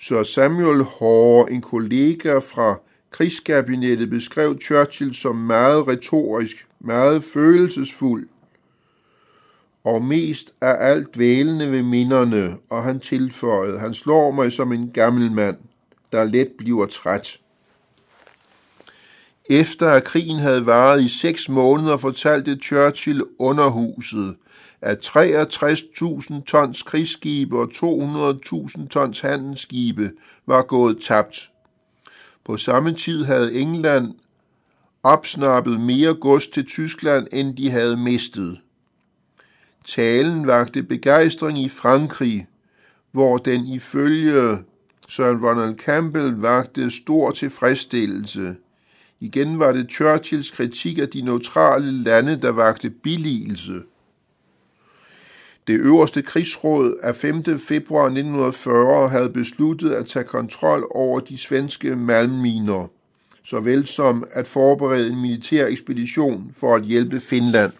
Sir 0.00 0.22
Samuel 0.22 0.82
Hoare, 0.82 1.52
en 1.52 1.60
kollega 1.60 2.38
fra 2.38 2.80
krigskabinettet 3.10 4.10
beskrev 4.10 4.60
Churchill 4.60 5.14
som 5.14 5.36
meget 5.36 5.88
retorisk, 5.88 6.66
meget 6.80 7.24
følelsesfuld 7.24 8.28
og 9.84 10.04
mest 10.04 10.54
af 10.60 10.76
alt 10.90 11.18
vælende 11.18 11.70
ved 11.70 11.82
minderne, 11.82 12.56
og 12.70 12.82
han 12.82 13.00
tilføjede, 13.00 13.78
han 13.78 13.94
slår 13.94 14.30
mig 14.30 14.52
som 14.52 14.72
en 14.72 14.90
gammel 14.90 15.32
mand, 15.32 15.56
der 16.12 16.24
let 16.24 16.48
bliver 16.58 16.86
træt. 16.86 17.38
Efter 19.52 19.90
at 19.90 20.04
krigen 20.04 20.38
havde 20.38 20.66
varet 20.66 21.02
i 21.02 21.08
seks 21.08 21.48
måneder, 21.48 21.96
fortalte 21.96 22.58
Churchill 22.62 23.22
underhuset, 23.38 24.36
at 24.80 25.16
63.000 25.16 26.44
tons 26.44 26.82
krigsskibe 26.82 27.58
og 27.58 27.70
200.000 27.74 28.88
tons 28.88 29.20
handelsskibe 29.20 30.10
var 30.46 30.62
gået 30.62 30.98
tabt. 31.00 31.50
På 32.44 32.56
samme 32.56 32.94
tid 32.94 33.24
havde 33.24 33.54
England 33.54 34.14
opsnappet 35.02 35.80
mere 35.80 36.14
gods 36.14 36.46
til 36.46 36.66
Tyskland, 36.66 37.26
end 37.32 37.56
de 37.56 37.70
havde 37.70 37.96
mistet. 37.96 38.58
Talen 39.84 40.46
vagte 40.46 40.82
begejstring 40.82 41.58
i 41.58 41.68
Frankrig, 41.68 42.46
hvor 43.10 43.36
den 43.36 43.66
ifølge 43.66 44.58
Sir 45.08 45.48
Ronald 45.48 45.78
Campbell 45.78 46.32
vagte 46.32 46.90
stor 46.90 47.30
tilfredsstillelse. 47.30 48.56
Igen 49.22 49.58
var 49.58 49.72
det 49.72 49.90
Churchills 49.90 50.50
kritik 50.50 50.98
af 50.98 51.08
de 51.08 51.20
neutrale 51.20 51.92
lande, 51.92 52.40
der 52.42 52.52
vagte 52.52 52.90
billigelse. 52.90 53.82
Det 55.66 55.80
øverste 55.80 56.22
krigsråd 56.22 56.98
af 57.02 57.16
5. 57.16 57.58
februar 57.58 58.04
1940 58.04 59.08
havde 59.08 59.28
besluttet 59.28 59.90
at 59.90 60.06
tage 60.06 60.24
kontrol 60.24 60.86
over 60.90 61.20
de 61.20 61.38
svenske 61.38 61.96
malmminer, 61.96 62.86
såvel 63.44 63.86
som 63.86 64.24
at 64.30 64.46
forberede 64.46 65.08
en 65.08 65.22
militær 65.22 65.66
ekspedition 65.66 66.52
for 66.56 66.74
at 66.74 66.82
hjælpe 66.82 67.20
Finland. 67.20 67.72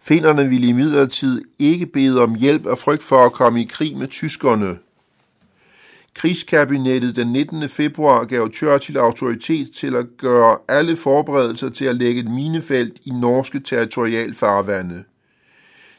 Finnerne 0.00 0.48
ville 0.48 0.66
imidlertid 0.66 1.42
ikke 1.58 1.86
bede 1.86 2.22
om 2.22 2.34
hjælp 2.34 2.66
af 2.66 2.78
frygt 2.78 3.02
for 3.02 3.18
at 3.18 3.32
komme 3.32 3.60
i 3.62 3.64
krig 3.64 3.96
med 3.96 4.08
tyskerne. 4.08 4.78
Krigskabinettet 6.16 7.16
den 7.16 7.32
19. 7.32 7.68
februar 7.68 8.24
gav 8.24 8.50
Churchill 8.50 8.98
autoritet 8.98 9.70
til 9.72 9.96
at 9.96 10.06
gøre 10.18 10.58
alle 10.68 10.96
forberedelser 10.96 11.68
til 11.68 11.84
at 11.84 11.96
lægge 11.96 12.20
et 12.20 12.30
minefelt 12.30 12.98
i 13.04 13.10
norske 13.10 13.60
territorialfarvande. 13.60 15.04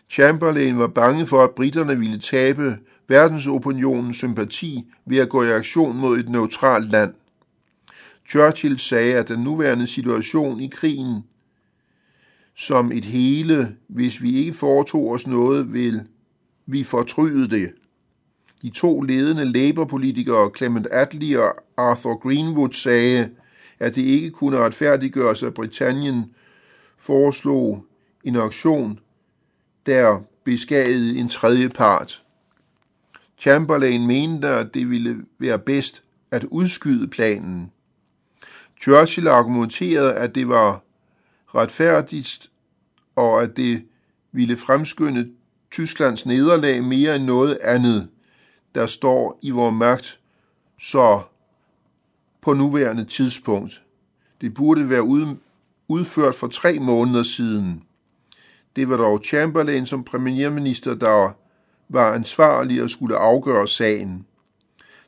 Chamberlain 0.09 0.79
var 0.79 0.87
bange 0.87 1.25
for, 1.25 1.43
at 1.43 1.51
britterne 1.51 1.99
ville 1.99 2.19
tabe 2.19 2.77
verdensopinionens 3.07 4.17
sympati 4.17 4.85
ved 5.05 5.17
at 5.17 5.29
gå 5.29 5.43
i 5.43 5.51
aktion 5.51 5.97
mod 5.97 6.17
et 6.19 6.29
neutralt 6.29 6.91
land. 6.91 7.13
Churchill 8.29 8.79
sagde, 8.79 9.15
at 9.15 9.27
den 9.27 9.39
nuværende 9.39 9.87
situation 9.87 10.59
i 10.59 10.67
krigen 10.67 11.23
som 12.55 12.91
et 12.91 13.05
hele, 13.05 13.75
hvis 13.87 14.21
vi 14.21 14.35
ikke 14.35 14.53
foretog 14.53 15.11
os 15.11 15.27
noget, 15.27 15.73
vil 15.73 16.01
vi 16.65 16.83
fortryde 16.83 17.49
det. 17.49 17.71
De 18.61 18.69
to 18.69 19.01
ledende 19.01 19.45
Labour-politikere, 19.45 20.51
Clement 20.57 20.87
Attlee 20.91 21.41
og 21.41 21.55
Arthur 21.77 22.15
Greenwood, 22.15 22.71
sagde, 22.71 23.29
at 23.79 23.95
det 23.95 24.01
ikke 24.01 24.31
kunne 24.31 24.57
retfærdiggøres, 24.57 25.43
at 25.43 25.53
Britannien 25.53 26.31
foreslog 26.99 27.85
en 28.23 28.35
auktion, 28.35 28.99
der 29.85 30.21
beskadigede 30.43 31.17
en 31.19 31.29
tredje 31.29 31.69
part. 31.69 32.23
Chamberlain 33.37 34.07
mente, 34.07 34.47
at 34.47 34.73
det 34.73 34.89
ville 34.89 35.17
være 35.39 35.59
bedst 35.59 36.03
at 36.31 36.43
udskyde 36.43 37.07
planen. 37.07 37.71
Churchill 38.81 39.27
argumenterede, 39.27 40.13
at 40.13 40.35
det 40.35 40.47
var 40.47 40.83
retfærdigt, 41.55 42.51
og 43.15 43.43
at 43.43 43.57
det 43.57 43.85
ville 44.31 44.57
fremskynde 44.57 45.31
Tysklands 45.71 46.25
nederlag 46.25 46.83
mere 46.83 47.15
end 47.15 47.23
noget 47.23 47.57
andet, 47.61 48.07
der 48.77 48.85
står 48.85 49.39
i 49.41 49.49
vores 49.49 49.75
magt, 49.75 50.19
så 50.81 51.21
på 52.41 52.53
nuværende 52.53 53.05
tidspunkt. 53.05 53.81
Det 54.41 54.53
burde 54.53 54.89
være 54.89 55.03
udført 55.87 56.35
for 56.35 56.47
tre 56.47 56.79
måneder 56.79 57.23
siden. 57.23 57.83
Det 58.75 58.89
var 58.89 58.97
dog 58.97 59.21
Chamberlain 59.25 59.85
som 59.85 60.03
premierminister, 60.03 60.95
der 60.95 61.31
var 61.89 62.13
ansvarlig 62.13 62.83
og 62.83 62.89
skulle 62.89 63.17
afgøre 63.17 63.67
sagen. 63.67 64.25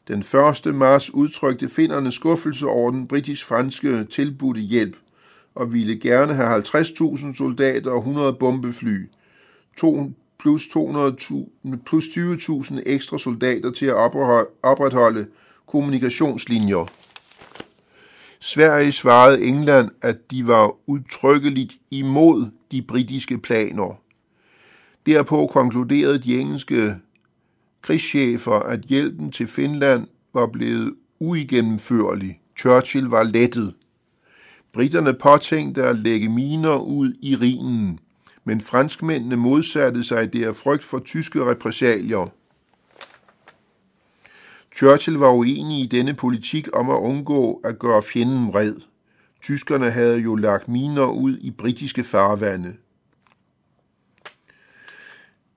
Den 0.07 0.19
1. 0.65 0.75
marts 0.75 1.09
udtrykte 1.09 1.69
finderne 1.69 2.11
skuffelse 2.11 2.67
over 2.67 2.91
den 2.91 3.07
britisk-franske 3.07 4.03
tilbudte 4.03 4.61
hjælp– 4.61 4.95
og 5.55 5.73
ville 5.73 5.99
gerne 5.99 6.33
have 6.33 6.63
50.000 6.63 7.35
soldater 7.35 7.91
og 7.91 7.97
100 7.97 8.33
bombefly, 8.33 9.09
to, 9.77 10.11
plus, 10.39 10.67
200.000, 10.67 11.75
plus 11.85 12.05
20.000 12.07 12.79
ekstra 12.85 13.17
soldater 13.17 13.71
til 13.71 13.85
at 13.85 13.95
opretholde 14.63 15.27
kommunikationslinjer. 15.67 16.85
Sverige 18.39 18.91
svarede 18.91 19.43
England, 19.43 19.89
at 20.01 20.31
de 20.31 20.47
var 20.47 20.75
udtrykkeligt 20.87 21.73
imod 21.91 22.45
de 22.71 22.81
britiske 22.81 23.37
planer. 23.37 24.01
Derpå 25.05 25.47
konkluderede 25.47 26.19
de 26.19 26.39
engelske 26.39 26.95
krigschefer, 27.81 28.59
at 28.59 28.81
hjælpen 28.81 29.31
til 29.31 29.47
Finland 29.47 30.07
var 30.33 30.47
blevet 30.47 30.95
uigennemførlig. 31.19 32.39
Churchill 32.59 33.05
var 33.05 33.23
lettet. 33.23 33.73
Britterne 34.73 35.13
påtænkte 35.13 35.83
at 35.83 35.97
lægge 35.97 36.29
miner 36.29 36.75
ud 36.75 37.13
i 37.21 37.35
Rhinen, 37.35 37.99
men 38.43 38.61
franskmændene 38.61 39.35
modsatte 39.35 40.03
sig 40.03 40.33
det 40.33 40.45
af 40.45 40.55
frygt 40.55 40.83
for 40.83 40.99
tyske 40.99 41.45
repressalier. 41.45 42.27
Churchill 44.75 45.17
var 45.17 45.31
uenig 45.31 45.83
i 45.83 45.87
denne 45.87 46.13
politik 46.13 46.67
om 46.73 46.89
at 46.89 46.95
undgå 46.99 47.61
at 47.63 47.79
gøre 47.79 48.03
fjenden 48.03 48.47
vred. 48.47 48.75
Tyskerne 49.41 49.91
havde 49.91 50.17
jo 50.19 50.35
lagt 50.35 50.67
miner 50.67 51.05
ud 51.05 51.37
i 51.37 51.51
britiske 51.51 52.03
farvande. 52.03 52.75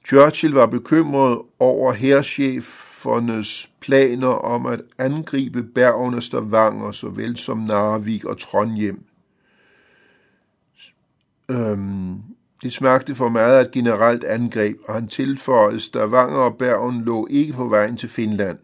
Churchill 0.06 0.54
var 0.54 0.66
bekymret 0.66 1.38
over 1.58 1.92
herrchefernes 1.92 3.70
planer 3.80 4.28
om 4.28 4.66
at 4.66 4.82
angribe 4.98 5.62
Bergen 5.62 6.14
og 6.14 6.22
Stavanger, 6.22 6.90
såvel 6.90 7.36
som 7.36 7.58
Narvik 7.58 8.24
og 8.24 8.38
Trondheim. 8.38 9.04
Øhm, 11.50 12.22
det 12.62 12.72
smagte 12.72 13.14
for 13.14 13.28
meget 13.28 13.58
af 13.58 13.60
et 13.60 13.70
generelt 13.70 14.24
angreb, 14.24 14.76
og 14.88 14.94
han 14.94 15.08
tilføjede, 15.08 15.74
at 15.74 15.80
Stavanger 15.80 16.38
og 16.38 16.58
Bergen 16.58 17.02
lå 17.04 17.26
ikke 17.30 17.52
på 17.52 17.68
vejen 17.68 17.96
til 17.96 18.08
Finland. 18.08 18.58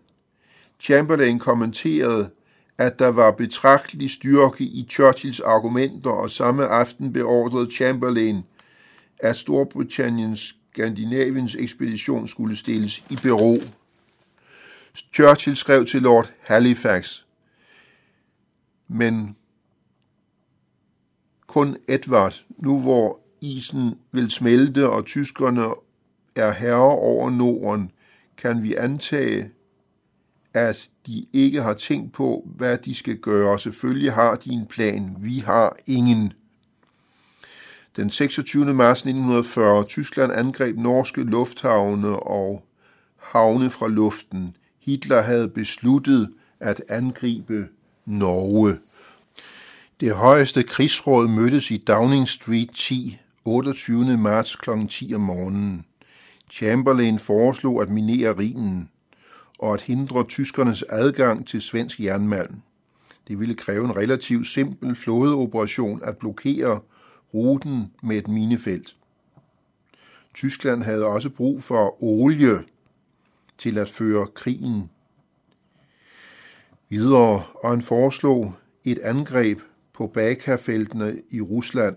Chamberlain 0.81 1.39
kommenterede, 1.39 2.31
at 2.79 2.99
der 2.99 3.09
var 3.09 3.31
betragtelig 3.31 4.11
styrke 4.11 4.65
i 4.65 4.87
Churchills 4.91 5.41
argumenter, 5.41 6.11
og 6.11 6.31
samme 6.31 6.67
aften 6.67 7.13
beordrede 7.13 7.71
Chamberlain, 7.71 8.43
at 9.19 9.37
Storbritanniens 9.37 10.55
Skandinaviens 10.73 11.55
ekspedition 11.55 12.29
skulle 12.29 12.57
stilles 12.57 13.03
i 13.11 13.19
bero. 13.23 13.57
Churchill 15.15 15.57
skrev 15.57 15.85
til 15.85 16.03
Lord 16.03 16.33
Halifax, 16.41 17.23
men 18.89 19.37
kun 21.47 21.77
Edward, 21.89 22.45
nu 22.59 22.81
hvor 22.81 23.21
isen 23.41 23.95
vil 24.13 24.31
smelte 24.31 24.89
og 24.91 25.05
tyskerne 25.05 25.65
er 26.35 26.53
herre 26.53 26.99
over 26.99 27.31
Norden, 27.31 27.91
kan 28.37 28.63
vi 28.63 28.75
antage, 28.75 29.51
at 30.55 30.89
de 31.07 31.27
ikke 31.33 31.63
har 31.63 31.75
tænkt 31.75 32.13
på, 32.13 32.49
hvad 32.57 32.79
de 32.79 32.95
skal 32.95 33.17
gøre. 33.17 33.59
Selvfølgelig 33.59 34.13
har 34.13 34.35
de 34.35 34.51
en 34.51 34.67
plan. 34.67 35.17
Vi 35.21 35.39
har 35.39 35.77
ingen. 35.87 36.33
Den 37.97 38.11
26. 38.11 38.75
marts 38.75 39.01
1940 39.01 39.85
Tyskland 39.85 40.33
angreb 40.33 40.77
norske 40.77 41.23
lufthavne 41.23 42.17
og 42.17 42.65
havne 43.17 43.71
fra 43.71 43.89
luften. 43.89 44.57
Hitler 44.81 45.23
havde 45.23 45.49
besluttet 45.49 46.31
at 46.61 46.83
angribe 46.89 47.69
Norge. 48.07 48.79
Det 50.01 50.15
højeste 50.15 50.63
krigsråd 50.63 51.29
mødtes 51.29 51.71
i 51.71 51.77
Downing 51.77 52.29
Street 52.29 52.71
10, 52.75 53.19
28. 53.49 54.17
marts 54.17 54.57
kl. 54.57 54.71
10 54.89 55.15
om 55.15 55.21
morgenen. 55.21 55.85
Chamberlain 56.51 57.19
foreslog 57.19 57.83
at 57.83 57.91
minere 57.91 58.39
Rhinen 58.39 58.91
og 59.59 59.75
at 59.75 59.83
hindre 59.83 60.25
tyskernes 60.25 60.85
adgang 60.89 61.47
til 61.47 61.63
svensk 61.63 62.01
jernmalm. 62.01 62.63
Det 63.29 63.41
ville 63.41 63.55
kræve 63.55 63.85
en 63.85 63.97
relativt 63.97 64.47
simpel 64.47 64.95
flådeoperation 64.97 66.01
at 66.05 66.17
blokere 66.17 66.81
ruten 67.35 67.93
med 68.03 68.17
et 68.17 68.29
minefelt. 68.29 68.97
Tyskland 70.35 70.83
havde 70.83 71.07
også 71.07 71.31
brug 71.31 71.63
for 71.63 72.05
olie 72.05 72.59
til 73.59 73.79
at 73.79 73.89
føre 73.89 74.27
krigen 74.27 74.91
videre, 76.89 77.43
og 77.55 77.71
han 77.71 77.83
foreslog 77.83 78.55
et 78.85 78.99
angreb 78.99 79.61
på 79.93 80.07
Baka-feltene 80.07 81.23
i 81.31 81.41
Rusland 81.41 81.97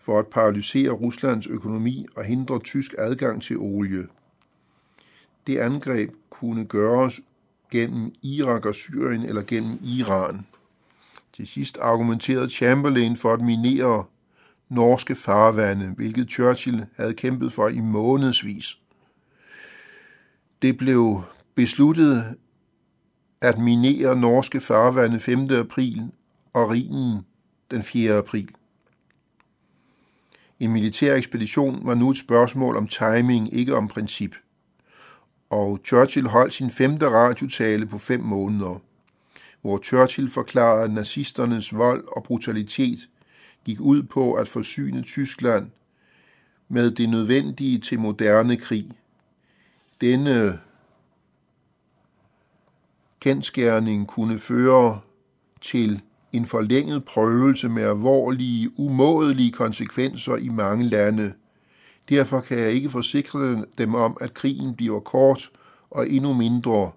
for 0.00 0.18
at 0.18 0.26
paralysere 0.26 0.90
Ruslands 0.90 1.46
økonomi 1.46 2.06
og 2.16 2.24
hindre 2.24 2.58
tysk 2.58 2.94
adgang 2.98 3.42
til 3.42 3.58
olie. 3.58 4.06
Det 5.46 5.58
angreb 5.58 6.10
kunne 6.30 6.64
gøres 6.64 7.20
gennem 7.70 8.12
Irak 8.22 8.66
og 8.66 8.74
Syrien 8.74 9.22
eller 9.22 9.42
gennem 9.42 9.78
Iran. 9.82 10.46
Til 11.32 11.46
sidst 11.46 11.78
argumenterede 11.78 12.50
Chamberlain 12.50 13.16
for 13.16 13.32
at 13.32 13.40
minere 13.40 14.04
norske 14.68 15.14
farvande, 15.14 15.94
hvilket 15.96 16.30
Churchill 16.30 16.86
havde 16.96 17.14
kæmpet 17.14 17.52
for 17.52 17.68
i 17.68 17.80
månedsvis. 17.80 18.78
Det 20.62 20.76
blev 20.76 21.22
besluttet 21.54 22.36
at 23.40 23.58
minere 23.58 24.16
norske 24.16 24.60
farvande 24.60 25.20
5. 25.20 25.50
april 25.50 26.10
og 26.52 26.70
Rhinen 26.70 27.20
den 27.70 27.82
4. 27.82 28.12
april. 28.12 28.48
En 30.60 30.72
militær 30.72 31.14
ekspedition 31.14 31.80
var 31.86 31.94
nu 31.94 32.10
et 32.10 32.18
spørgsmål 32.18 32.76
om 32.76 32.86
timing, 32.86 33.54
ikke 33.54 33.76
om 33.76 33.88
princip. 33.88 34.34
Og 35.50 35.80
Churchill 35.84 36.28
holdt 36.28 36.52
sin 36.52 36.70
femte 36.70 37.08
radiotale 37.08 37.86
på 37.86 37.98
fem 37.98 38.20
måneder, 38.20 38.82
hvor 39.60 39.78
Churchill 39.78 40.30
forklarede, 40.30 40.84
at 40.84 40.90
nazisternes 40.90 41.76
vold 41.76 42.04
og 42.16 42.22
brutalitet 42.22 42.98
gik 43.64 43.80
ud 43.80 44.02
på 44.02 44.32
at 44.32 44.48
forsyne 44.48 45.02
Tyskland 45.02 45.70
med 46.68 46.90
det 46.90 47.08
nødvendige 47.08 47.78
til 47.78 47.98
moderne 47.98 48.56
krig. 48.56 48.90
Denne 50.00 50.58
kendskærning 53.20 54.08
kunne 54.08 54.38
føre 54.38 55.00
til 55.60 56.02
en 56.32 56.46
forlænget 56.46 57.04
prøvelse 57.04 57.68
med 57.68 57.82
alvorlige, 57.82 58.70
umådelige 58.78 59.52
konsekvenser 59.52 60.36
i 60.36 60.48
mange 60.48 60.88
lande. 60.88 61.32
Derfor 62.08 62.40
kan 62.40 62.58
jeg 62.58 62.72
ikke 62.72 62.90
forsikre 62.90 63.64
dem 63.78 63.94
om, 63.94 64.16
at 64.20 64.34
krigen 64.34 64.74
bliver 64.74 65.00
kort 65.00 65.50
og 65.90 66.10
endnu 66.10 66.32
mindre, 66.32 66.90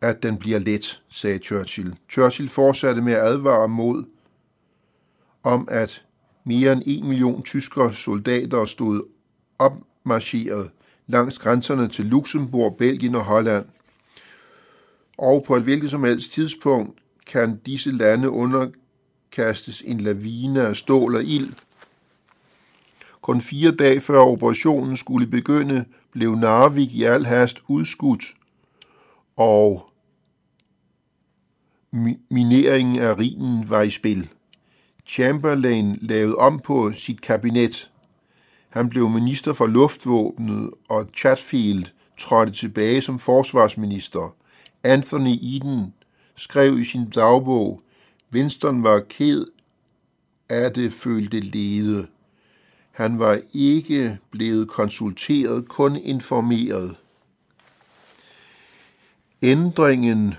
at 0.00 0.22
den 0.22 0.36
bliver 0.36 0.58
let, 0.58 1.02
sagde 1.08 1.38
Churchill. 1.38 1.94
Churchill 2.10 2.48
fortsatte 2.48 3.02
med 3.02 3.12
at 3.12 3.26
advare 3.26 3.68
mod, 3.68 4.04
om 5.42 5.68
at 5.70 6.02
mere 6.44 6.72
end 6.72 6.82
en 6.86 7.08
million 7.08 7.42
tyskere 7.42 7.92
soldater 7.92 8.64
stod 8.64 9.02
opmarcheret 9.58 10.70
langs 11.06 11.38
grænserne 11.38 11.88
til 11.88 12.06
Luxembourg, 12.06 12.76
Belgien 12.76 13.14
og 13.14 13.24
Holland. 13.24 13.66
Og 15.18 15.44
på 15.46 15.56
et 15.56 15.62
hvilket 15.62 15.90
som 15.90 16.04
helst 16.04 16.32
tidspunkt 16.32 17.00
kan 17.26 17.60
disse 17.66 17.90
lande 17.90 18.30
underkastes 18.30 19.82
en 19.86 20.00
lavine 20.00 20.60
af 20.60 20.76
stål 20.76 21.14
og 21.14 21.24
ild. 21.24 21.52
Kun 23.20 23.40
fire 23.40 23.70
dage 23.70 24.00
før 24.00 24.18
operationen 24.18 24.96
skulle 24.96 25.26
begynde, 25.26 25.84
blev 26.12 26.34
Narvik 26.34 26.94
i 26.94 27.02
al 27.02 27.26
hast 27.26 27.62
udskudt, 27.68 28.24
og 29.36 29.90
mineringen 32.30 32.98
af 32.98 33.14
Rhinen 33.18 33.70
var 33.70 33.82
i 33.82 33.90
spil. 33.90 34.28
Chamberlain 35.06 35.98
lavede 36.00 36.34
om 36.34 36.60
på 36.60 36.92
sit 36.92 37.20
kabinet. 37.20 37.90
Han 38.68 38.88
blev 38.88 39.08
minister 39.08 39.52
for 39.52 39.66
luftvåbnet, 39.66 40.70
og 40.88 41.08
Chatfield 41.16 41.86
trådte 42.18 42.52
tilbage 42.52 43.00
som 43.00 43.18
forsvarsminister. 43.18 44.34
Anthony 44.82 45.38
Eden 45.42 45.94
skrev 46.36 46.78
i 46.78 46.84
sin 46.84 47.10
dagbog, 47.10 47.80
Winston 48.32 48.82
var 48.82 49.00
ked 49.08 49.46
af 50.48 50.72
det 50.72 50.92
følte 50.92 51.40
lede. 51.40 52.06
Han 52.90 53.18
var 53.18 53.40
ikke 53.52 54.18
blevet 54.30 54.68
konsulteret, 54.68 55.68
kun 55.68 55.96
informeret. 55.96 56.96
Ændringen 59.42 60.34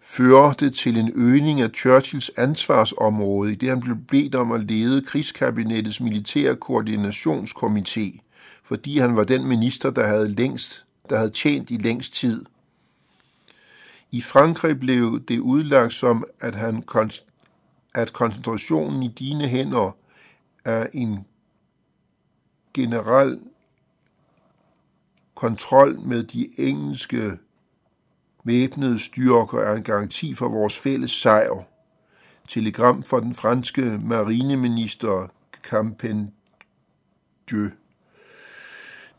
førte 0.00 0.70
til 0.70 0.96
en 0.96 1.12
øgning 1.14 1.60
af 1.60 1.70
Churchills 1.70 2.30
ansvarsområde, 2.36 3.52
i 3.52 3.54
det 3.54 3.68
han 3.68 3.80
blev 3.80 3.96
bedt 3.96 4.34
om 4.34 4.52
at 4.52 4.60
lede 4.60 5.02
krigskabinettets 5.02 6.00
militære 6.00 6.56
koordinationskomité, 6.64 8.18
fordi 8.64 8.98
han 8.98 9.16
var 9.16 9.24
den 9.24 9.46
minister, 9.46 9.90
der 9.90 10.06
havde 10.06 10.28
længst, 10.28 10.84
der 11.10 11.16
havde 11.16 11.30
tjent 11.30 11.70
i 11.70 11.76
længst 11.76 12.14
tid– 12.14 12.44
i 14.16 14.20
Frankrig 14.20 14.80
blev 14.80 15.24
det 15.28 15.38
udlagt 15.38 15.92
som, 15.92 16.24
at, 16.40 16.54
han, 16.54 16.84
at 17.94 18.12
koncentrationen 18.12 19.02
i 19.02 19.08
dine 19.08 19.48
hænder 19.48 19.96
er 20.64 20.86
en 20.92 21.26
generel 22.74 23.40
kontrol 25.34 26.00
med 26.00 26.22
de 26.22 26.48
engelske 26.58 27.38
væbnede 28.44 28.98
styrker 28.98 29.58
er 29.58 29.74
en 29.74 29.82
garanti 29.82 30.34
for 30.34 30.48
vores 30.48 30.78
fælles 30.78 31.10
sejr. 31.10 31.62
Telegram 32.48 33.02
fra 33.02 33.20
den 33.20 33.34
franske 33.34 34.00
marineminister 34.02 35.28
Campendieu. 35.62 36.32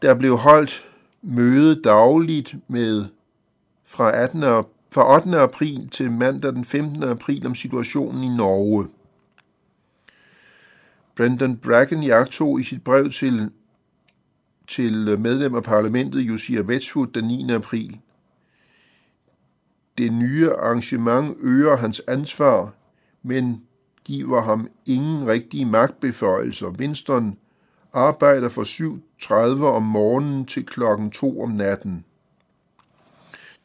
Der 0.02 0.16
blev 0.16 0.38
holdt 0.38 0.90
møde 1.22 1.82
dagligt 1.82 2.56
med 2.68 3.06
fra 3.84 4.12
18 4.16 4.44
fra 4.94 5.16
8. 5.16 5.40
april 5.40 5.90
til 5.90 6.12
mandag 6.12 6.54
den 6.54 6.66
15. 6.66 7.04
april 7.04 7.48
om 7.48 7.56
situationen 7.56 8.24
i 8.24 8.36
Norge. 8.36 8.88
Brendan 11.16 11.58
Bracken 11.58 12.04
jagtog 12.04 12.60
i 12.60 12.64
sit 12.64 12.84
brev 12.84 13.10
til, 13.10 13.52
til 14.68 15.20
medlem 15.20 15.56
af 15.56 15.64
parlamentet 15.64 16.20
Josiah 16.20 16.66
Wedgwood 16.66 17.08
den 17.08 17.26
9. 17.26 17.54
april. 17.54 18.00
Det 19.98 20.14
nye 20.14 20.52
arrangement 20.52 21.38
øger 21.40 21.78
hans 21.78 22.02
ansvar, 22.08 22.74
men 23.24 23.64
giver 24.04 24.42
ham 24.42 24.70
ingen 24.86 25.28
rigtige 25.28 25.66
magtbeføjelser. 25.66 26.68
Winston 26.68 27.38
arbejder 27.94 28.50
fra 28.50 28.64
7.30 28.64 29.64
om 29.64 29.84
morgenen 29.84 30.46
til 30.46 30.66
klokken 30.66 31.12
2 31.12 31.42
om 31.42 31.50
natten. 31.50 32.06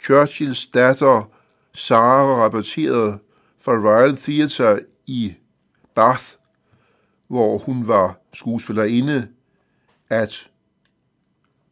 Churchills 0.04 0.66
datter 0.66 1.30
Sarah 1.74 2.38
rapporterede 2.38 3.18
fra 3.58 3.72
Royal 3.72 4.16
Theatre 4.16 4.80
i 5.06 5.34
Bath, 5.94 6.24
hvor 7.28 7.58
hun 7.58 7.88
var 7.88 8.20
skuespillerinde, 8.34 9.28
at 10.10 10.50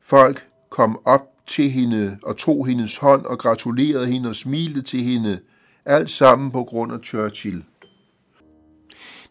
folk 0.03 0.49
kom 0.69 1.01
op 1.05 1.27
til 1.47 1.71
hende 1.71 2.19
og 2.23 2.37
tog 2.37 2.66
hendes 2.66 2.97
hånd 2.97 3.25
og 3.25 3.38
gratulerede 3.38 4.07
hende 4.07 4.29
og 4.29 4.37
smilte 4.37 4.83
til 4.83 5.03
hende, 5.03 5.40
alt 5.85 6.11
sammen 6.11 6.51
på 6.51 6.64
grund 6.64 6.93
af 6.93 6.99
Churchill. 7.05 7.64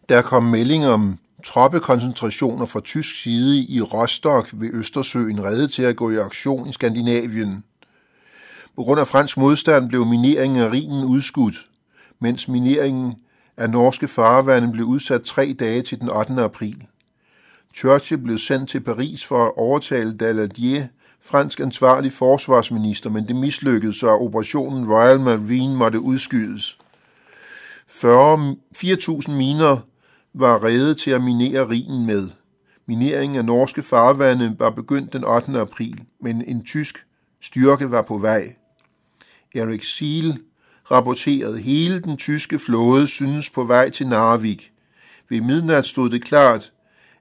Der 0.08 0.22
kom 0.22 0.42
melding 0.42 0.86
om 0.86 1.18
troppekoncentrationer 1.44 2.66
fra 2.66 2.80
tysk 2.80 3.22
side 3.22 3.64
i 3.64 3.80
Rostock 3.80 4.50
ved 4.52 4.70
Østersøen 4.74 5.44
reddet 5.44 5.72
til 5.72 5.82
at 5.82 5.96
gå 5.96 6.10
i 6.10 6.16
aktion 6.16 6.68
i 6.68 6.72
Skandinavien. 6.72 7.64
På 8.76 8.82
grund 8.82 9.00
af 9.00 9.06
fransk 9.06 9.36
modstand 9.36 9.88
blev 9.88 10.06
mineringen 10.06 10.60
af 10.60 10.70
Rhinen 10.70 11.04
udskudt, 11.04 11.68
mens 12.20 12.48
mineringen 12.48 13.14
af 13.56 13.70
norske 13.70 14.08
farvande 14.08 14.72
blev 14.72 14.84
udsat 14.86 15.22
tre 15.22 15.56
dage 15.60 15.82
til 15.82 16.00
den 16.00 16.10
8. 16.10 16.42
april. 16.42 16.86
Churchill 17.74 18.22
blev 18.22 18.38
sendt 18.38 18.70
til 18.70 18.80
Paris 18.80 19.26
for 19.26 19.46
at 19.46 19.52
overtale 19.56 20.16
Daladier, 20.16 20.86
fransk 21.22 21.60
ansvarlig 21.60 22.12
forsvarsminister, 22.12 23.10
men 23.10 23.28
det 23.28 23.36
mislykkedes, 23.36 23.96
så 23.96 24.08
operationen 24.08 24.92
Royal 24.92 25.20
Marine 25.20 25.76
måtte 25.76 26.00
udskydes. 26.00 26.78
4.000 27.88 29.30
miner 29.30 29.76
var 30.34 30.64
reddet 30.64 30.98
til 30.98 31.10
at 31.10 31.22
minere 31.22 31.68
Rhinen 31.68 32.06
med. 32.06 32.28
Mineringen 32.86 33.38
af 33.38 33.44
norske 33.44 33.82
farvande 33.82 34.56
var 34.58 34.70
begyndt 34.70 35.12
den 35.12 35.24
8. 35.24 35.60
april, 35.60 36.00
men 36.20 36.42
en 36.42 36.64
tysk 36.64 37.06
styrke 37.40 37.90
var 37.90 38.02
på 38.02 38.18
vej. 38.18 38.54
Erik 39.54 39.84
Siel 39.84 40.38
rapporterede, 40.90 41.58
hele 41.58 42.00
den 42.00 42.16
tyske 42.16 42.58
flåde 42.58 43.08
synes 43.08 43.50
på 43.50 43.64
vej 43.64 43.90
til 43.90 44.06
Narvik. 44.06 44.72
Ved 45.28 45.40
midnat 45.40 45.86
stod 45.86 46.10
det 46.10 46.24
klart, 46.24 46.72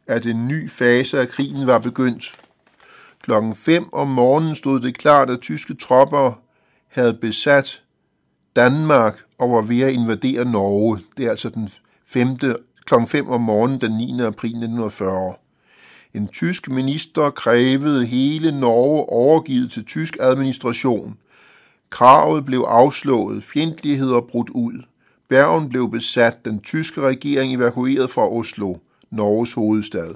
at 0.08 0.26
en 0.26 0.48
ny 0.48 0.70
fase 0.70 1.20
af 1.20 1.30
krigen 1.30 1.68
var 1.68 1.80
begyndt. 1.80 2.38
Klokken 3.22 3.56
5 3.56 3.94
om 3.94 4.08
morgenen 4.08 4.56
stod 4.56 4.80
det 4.80 4.98
klart, 4.98 5.30
at 5.30 5.40
tyske 5.40 5.76
tropper 5.76 6.42
havde 6.88 7.14
besat 7.14 7.82
Danmark 8.56 9.20
og 9.38 9.52
var 9.52 9.62
ved 9.62 9.82
at 9.82 9.94
invadere 9.94 10.46
Norge. 10.46 11.00
Det 11.18 11.26
er 11.26 11.30
altså 11.30 11.50
den 11.50 11.70
5. 12.06 12.38
klokken 12.86 13.08
5 13.08 13.30
om 13.30 13.42
morgenen 13.42 13.82
den 13.82 13.92
9. 13.92 14.22
april 14.22 14.50
1940. 14.50 15.34
En 16.14 16.28
tysk 16.28 16.70
minister 16.70 17.30
krævede 17.30 18.06
hele 18.06 18.60
Norge 18.60 19.10
overgivet 19.10 19.72
til 19.72 19.86
tysk 19.86 20.18
administration– 20.20 21.18
Kravet 21.90 22.46
blev 22.46 22.60
afslået, 22.60 23.44
fjendtligheder 23.44 24.22
brudt 24.22 24.50
ud. 24.50 24.84
Bergen 25.30 25.70
blev 25.70 25.92
besat, 25.92 26.46
den 26.46 26.62
tyske 26.62 27.02
regering 27.02 27.54
evakueret 27.54 28.10
fra 28.10 28.30
Oslo, 28.30 28.76
Norges 29.12 29.54
hovedstad. 29.54 30.16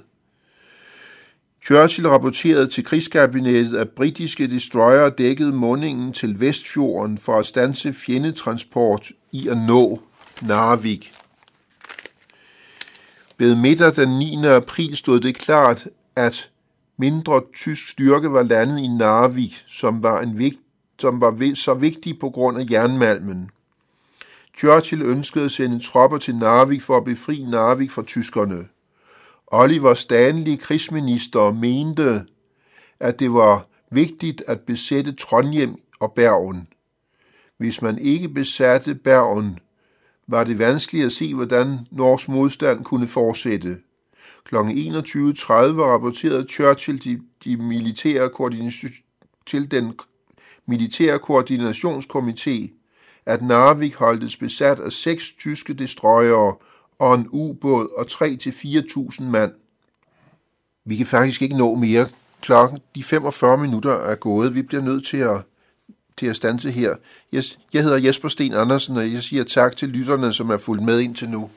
Churchill 1.65 2.07
rapporterede 2.07 2.67
til 2.67 2.83
krigskabinettet, 2.83 3.77
at 3.77 3.89
britiske 3.89 4.47
destroyer 4.47 5.09
dækkede 5.09 5.51
mundingen 5.51 6.13
til 6.13 6.39
Vestfjorden 6.39 7.17
for 7.17 7.39
at 7.39 7.45
stanse 7.45 7.93
fjendetransport 7.93 9.11
i 9.31 9.47
at 9.47 9.57
nå 9.57 10.01
Narvik. 10.41 11.13
Ved 13.37 13.55
middag 13.55 13.95
den 13.95 14.09
9. 14.09 14.45
april 14.45 14.97
stod 14.97 15.19
det 15.19 15.35
klart, 15.35 15.87
at 16.15 16.49
mindre 16.97 17.41
tysk 17.55 17.89
styrke 17.89 18.31
var 18.31 18.43
landet 18.43 18.79
i 18.79 18.87
Narvik, 18.87 19.63
som 19.67 20.03
var, 20.03 20.21
en 20.21 20.37
vigtig 20.37 20.62
som 20.99 21.21
var 21.21 21.55
så 21.55 21.73
vigtig 21.73 22.19
på 22.19 22.29
grund 22.29 22.57
af 22.57 22.65
jernmalmen. 22.71 23.49
Churchill 24.57 25.01
ønskede 25.01 25.45
at 25.45 25.51
sende 25.51 25.79
tropper 25.79 26.17
til 26.17 26.35
Narvik 26.35 26.81
for 26.81 26.97
at 26.97 27.03
befri 27.03 27.45
Narvik 27.49 27.91
fra 27.91 28.03
tyskerne. 28.03 28.67
Oliver 29.47 29.93
Stanley, 29.93 30.57
krigsminister, 30.57 31.51
mente, 31.51 32.25
at 32.99 33.19
det 33.19 33.33
var 33.33 33.67
vigtigt 33.91 34.43
at 34.47 34.59
besætte 34.59 35.11
Trondheim 35.11 35.75
og 35.99 36.13
Bergen. 36.13 36.67
Hvis 37.57 37.81
man 37.81 37.97
ikke 37.97 38.29
besatte 38.29 38.95
Bergen, 38.95 39.59
var 40.27 40.43
det 40.43 40.59
vanskeligt 40.59 41.05
at 41.05 41.11
se, 41.11 41.33
hvordan 41.33 41.79
norsk 41.91 42.29
modstand 42.29 42.83
kunne 42.83 43.07
fortsætte. 43.07 43.77
Kl. 44.45 44.55
21.30 44.55 44.61
rapporterede 45.81 46.47
Churchill 46.49 47.03
de, 47.03 47.21
de 47.43 47.57
militære 47.57 48.29
til 49.45 49.71
den 49.71 49.93
militære 50.65 51.19
koordinationskomité, 51.19 52.71
at 53.25 53.41
Narvik 53.41 53.95
holdtes 53.95 54.37
besat 54.37 54.79
af 54.79 54.91
seks 54.91 55.31
tyske 55.39 55.73
destroyere 55.73 56.55
og 56.99 57.15
en 57.15 57.27
ubåd 57.31 57.89
og 57.97 58.05
3-4.000 58.11 59.23
mand. 59.23 59.51
Vi 60.85 60.95
kan 60.95 61.05
faktisk 61.05 61.41
ikke 61.41 61.57
nå 61.57 61.75
mere. 61.75 62.07
Klokken 62.41 62.79
de 62.95 63.03
45 63.03 63.57
minutter 63.57 63.93
er 63.93 64.15
gået. 64.15 64.55
Vi 64.55 64.61
bliver 64.61 64.83
nødt 64.83 65.05
til 65.05 65.17
at, 65.17 65.41
til 66.17 66.25
at 66.25 66.35
stanse 66.35 66.71
her. 66.71 66.95
Jeg, 67.31 67.43
jeg 67.73 67.83
hedder 67.83 67.97
Jesper 67.97 68.29
Sten 68.29 68.53
Andersen, 68.53 68.97
og 68.97 69.13
jeg 69.13 69.23
siger 69.23 69.43
tak 69.43 69.77
til 69.77 69.89
lytterne, 69.89 70.33
som 70.33 70.49
er 70.49 70.57
fulgt 70.57 70.83
med 70.83 70.99
indtil 70.99 71.29
nu. 71.29 71.49